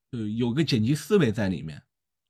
[0.09, 1.81] 对，有个剪辑思维在里面。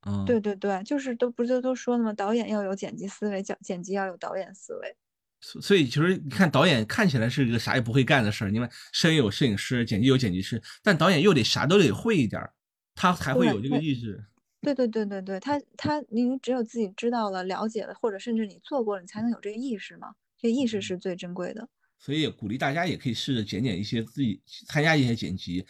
[0.06, 2.12] 嗯，对对对，就是都不就都说了吗？
[2.12, 4.96] 导演要有剪辑思维，剪剪辑要有导演思维。
[5.40, 12.52] 所以其实你看，导演看起来是一个啥也不会干的事儿，因为摄影有摄影师，剪辑有剪辑师，但导演又得啥都得会一点儿，
[12.94, 14.24] 他才会有这个意识。
[14.60, 20.14] 对对对对对，他他你只有自己知道了、了解了，或者甚至你做过了，你才能有这个意识嘛。
[20.42, 21.68] 这意识是最珍贵的，
[22.00, 25.64] 所以也鼓励大家也可以试着剪剪一些自己参加一些剪辑，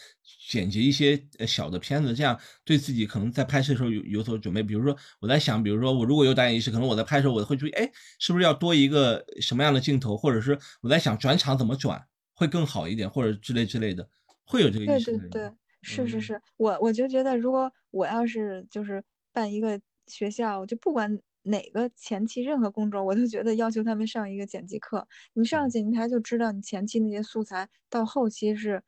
[0.49, 4.63] 剪辑一些呃小的片子，这样对自己可能在拍摄的时候有有所准备。
[4.63, 7.87] 比如说我在想，比如说我如果有导演意识，可能我在拍摄我会注意，哎，
[8.19, 12.03] 是不是要多一个什么样的镜头，或者是我在想转场怎么转
[12.33, 14.09] 会更好一点，或者之类之类的，
[14.47, 15.19] 会有这个意识。
[15.19, 15.53] 对对对，
[15.83, 19.05] 是是是，我我就觉得如果我要是就是
[19.35, 21.21] 办一个学校，就不管。
[21.43, 25.07] 哪个前期任何工种，我都觉得要求他们上一个剪辑课。
[25.35, 28.83] 你上了剪辑台就知道你前期那些素材到后期是，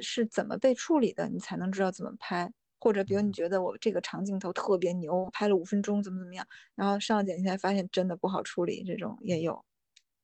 [0.00, 2.52] 是怎么被处理的，你才能知道怎么拍。
[2.80, 6.44] 或者比如你觉得我这个长镜头特别牛，拍了五分钟怎么怎么样，
[6.74, 9.64] 然后上了剪辑台发现真的不好处理，这种也有。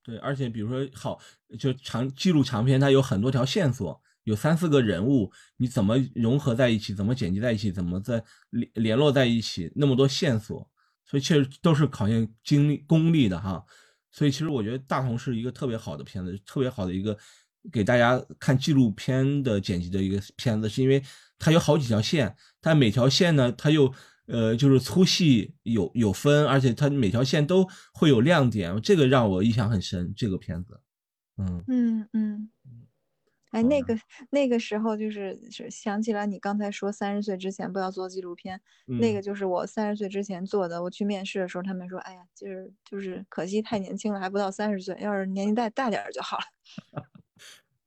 [0.03, 1.20] 对，而且比如说好，
[1.57, 10.68] 就长记录长片，它有很多条线索，有三四个人物，你怎么融合在一起，怎么剪辑在一起，怎么在联联络在一起，那么多线索。
[11.09, 13.65] 所以确实都是考验精力功力的哈，
[14.13, 17.17] 所以其实我觉得大同是一个特别好的片子，特别好的一个
[17.73, 21.03] 给大家看纪录片的剪辑的一个片子，是因为
[21.39, 23.93] 它有好几条线，但每条线呢，它又
[24.27, 30.13] 呃就是粗细有有分，而且它每条线都会有亮点，这个让我印象很深。
[30.15, 30.81] 这个片子，
[31.39, 32.51] 嗯嗯嗯。
[33.51, 33.99] 哎，那个
[34.31, 38.61] 那个时候就是是想起来你刚才说三十岁之前不要做纪录片，
[39.01, 40.83] 那个就是我三十岁之前做的。
[40.83, 46.45] 我去面试的时候，他们说：“哎呀，就是就是可惜太年轻了，还不到三十岁，要是年纪再大点就好了。”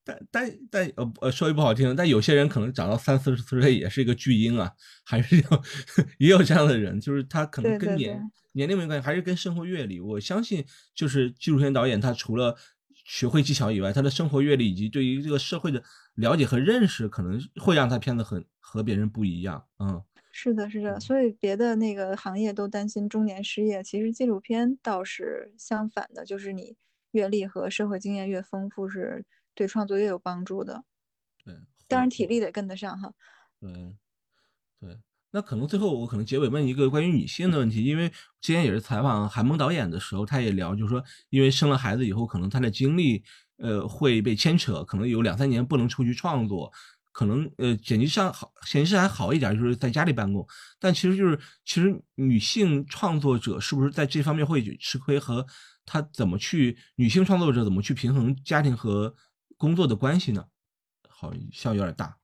[0.04, 4.72] 但但但呃呃，说句不好听，但有些人可能长到三四十岁也是一个巨婴啊，
[5.06, 5.44] 还是有
[6.18, 8.20] 也有这样的人，就是他可能跟年
[8.54, 10.00] 年龄没关系，还是跟生活阅历。
[10.00, 12.58] 我相信，就是纪录片导演他除了
[13.12, 15.84] 学会技巧以外，他的生活阅历以及对于这个社会的
[16.16, 19.68] 了解和认识，可能会让他片子很和别人不一样。
[19.80, 20.02] 嗯，
[20.32, 20.98] 是的，是的。
[20.98, 26.78] 所以别的那个行业都担心中年失业，其实纪录片倒是相反的，就是你
[27.12, 29.26] 阅历和社会经验越丰富是。
[29.54, 30.86] 对创作越有帮助的，
[31.44, 31.54] 对，
[31.90, 33.14] 当然体力得跟得上哈。
[33.60, 33.98] 对，
[34.80, 34.98] 对，
[35.32, 38.10] 那可能最后我可能结尾问一个关于女性的问题，因为
[38.42, 43.24] 之前也是采访韩萌导演的时候，他也聊，就是说，因为生了孩子以后，可能他的精力
[43.58, 46.72] 呃会被牵扯，可能有两三年不能出去创作，
[47.12, 50.46] 可能呃剪辑上好，显示还好一点，就是在家里办公，
[50.80, 55.46] 但其实就是其实女性创作者是不是在这方面会吃亏，和
[55.86, 59.16] 她怎么去女性创作者怎么去平衡家庭和
[59.58, 60.44] 工作的关系呢？
[61.08, 62.18] 好像有点大。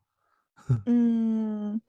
[0.86, 1.80] 嗯，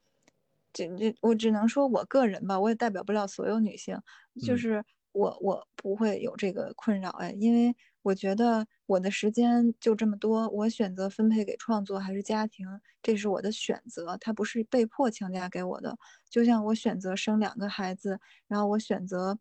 [0.86, 3.98] 这这我只能说我个人吧，我也代表不了所有女性。
[4.46, 12.66] 就是我我不会有这个困扰哎，因为我觉得我的时间就这么多，我选择分配给创作还是家庭，
[13.02, 15.96] 这是我的选择，它不是被迫强加给我的。
[16.30, 19.38] 就像我选择生两个孩子，然后我选择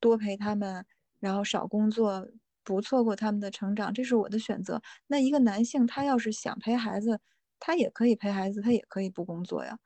[0.00, 0.86] 多陪他们，
[1.20, 2.26] 然后少工作。
[2.62, 4.80] 不错过他们的成长，这是我的选择。
[5.08, 7.18] 那一个男性，他要是想陪孩子，
[7.58, 9.78] 他也可以陪孩子，他也可以不工作呀。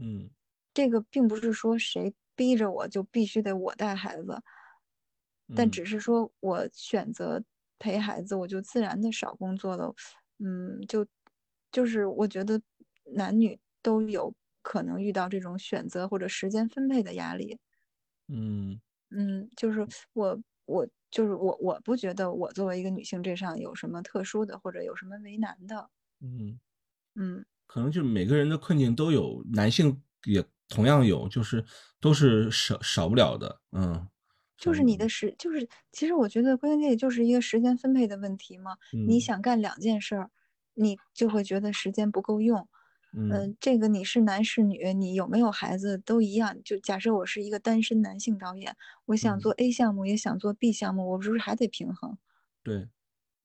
[0.00, 0.30] 嗯，
[0.74, 4.42] 这个并不是说谁逼着我就必须得我带孩子，
[5.54, 7.42] 但只是说我选择
[7.78, 9.92] 陪孩子，我就自然的少工作了。
[10.38, 11.06] 嗯，就
[11.72, 12.60] 就是我觉得
[13.14, 14.32] 男女都有
[14.62, 17.58] 可能遇到这种选择或者时间分配的压力。
[18.28, 18.80] 嗯
[19.10, 20.86] 嗯，就是我我。
[21.12, 25.90] 就是我，我不觉得我作为一个女性这上有什么特殊的，或者有什么为难的。
[26.20, 26.60] 嗯
[27.16, 31.64] 嗯，可能就是每个人的困境都有，男性也同样有，就是
[32.00, 33.60] 都是少少不了的。
[33.70, 34.08] 嗯，
[34.58, 38.76] 就是你的时，就是其实我觉得归根结底就是一个时间分配的问题嘛。
[39.06, 40.30] 你想干两件事儿，
[40.74, 42.66] 你就会觉得时间不够用。
[43.12, 46.60] 嗯，这个你是男是女，你有没有孩子都一样。
[46.64, 52.18] 就假设我是一个单身男性导演，我想做 A 项目，也想做 B 项目，我是不是还得平衡？
[52.64, 52.88] 对，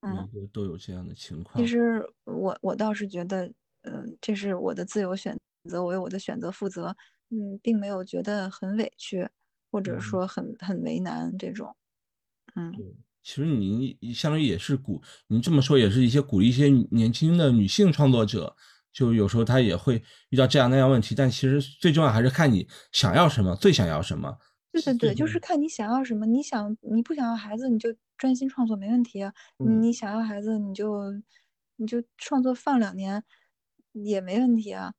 [0.01, 1.63] 嗯，都有这样的情况。
[1.63, 3.51] 其实我我倒是觉得，
[3.85, 5.37] 嗯，这是我的自由选
[5.69, 6.95] 择，我为我的选择负责。
[7.29, 9.27] 嗯，并没有觉得很委屈，
[9.71, 11.75] 或者说很很为难这种。
[12.55, 12.71] 嗯，
[13.23, 18.55] 其实您相当于也是鼓，您这么说也是一些鼓励一些年轻的女性创作者。
[18.93, 24.37] 就有时候她也会遇到这样那样问题，但其实最重要还是看你想要什么，最想要什么。
[24.71, 26.25] 对对对，就是看你想要什么。
[26.25, 29.33] 你想你不想要孩子，你就专心创作没问题啊。
[29.81, 31.11] 你想要孩子，你就
[31.75, 33.23] 你就创作放两年
[34.03, 34.93] 也没问题啊。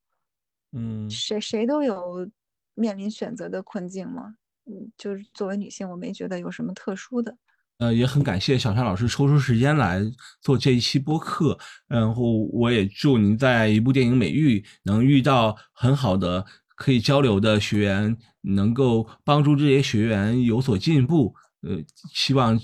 [0.73, 2.29] 嗯，谁谁都有
[2.75, 4.37] 面临选择的困境嘛。
[4.67, 7.37] 嗯，就是作为女性，我没觉得有什么特殊的。
[7.79, 10.01] 呃，也很感谢小山老师抽出时间来
[10.41, 16.45] 做这一期播客，然后我也祝您在一部电影美育能遇到很好的
[16.75, 21.35] 可以交流的学员，能够帮助这些学员有所进步。
[21.61, 21.79] 呃，
[22.13, 22.59] 希望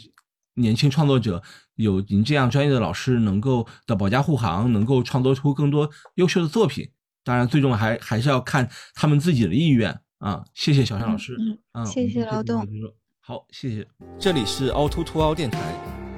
[0.54, 1.42] 年轻创作者
[1.76, 6.90] 有您这样专业的老师，能够的保驾护航，能够创作出更多优秀的作品。
[7.24, 10.44] 当然，最终还还是要看他们自己的意愿啊。
[10.54, 11.36] 谢谢小山老师，
[11.72, 12.66] 嗯，谢谢劳动。
[13.20, 13.86] 好，谢谢。
[14.18, 15.58] 这里是凹凸凸凹电台，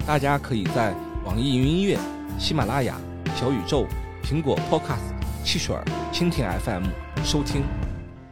[0.07, 0.95] 大家可以在
[1.25, 1.99] 网易云音乐、
[2.39, 2.99] 喜马拉雅、
[3.37, 3.87] 小宇宙、
[4.23, 5.13] 苹果 Podcast、
[5.45, 6.85] 汽水儿、蜻蜓 FM
[7.23, 7.63] 收听。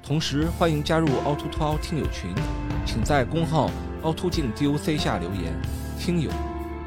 [0.02, 2.30] 同时，欢迎加入凹凸凸凹听友群，
[2.86, 3.70] 请在公号
[4.02, 5.54] 凹凸镜 DOC 下留言。
[5.98, 6.30] 听友，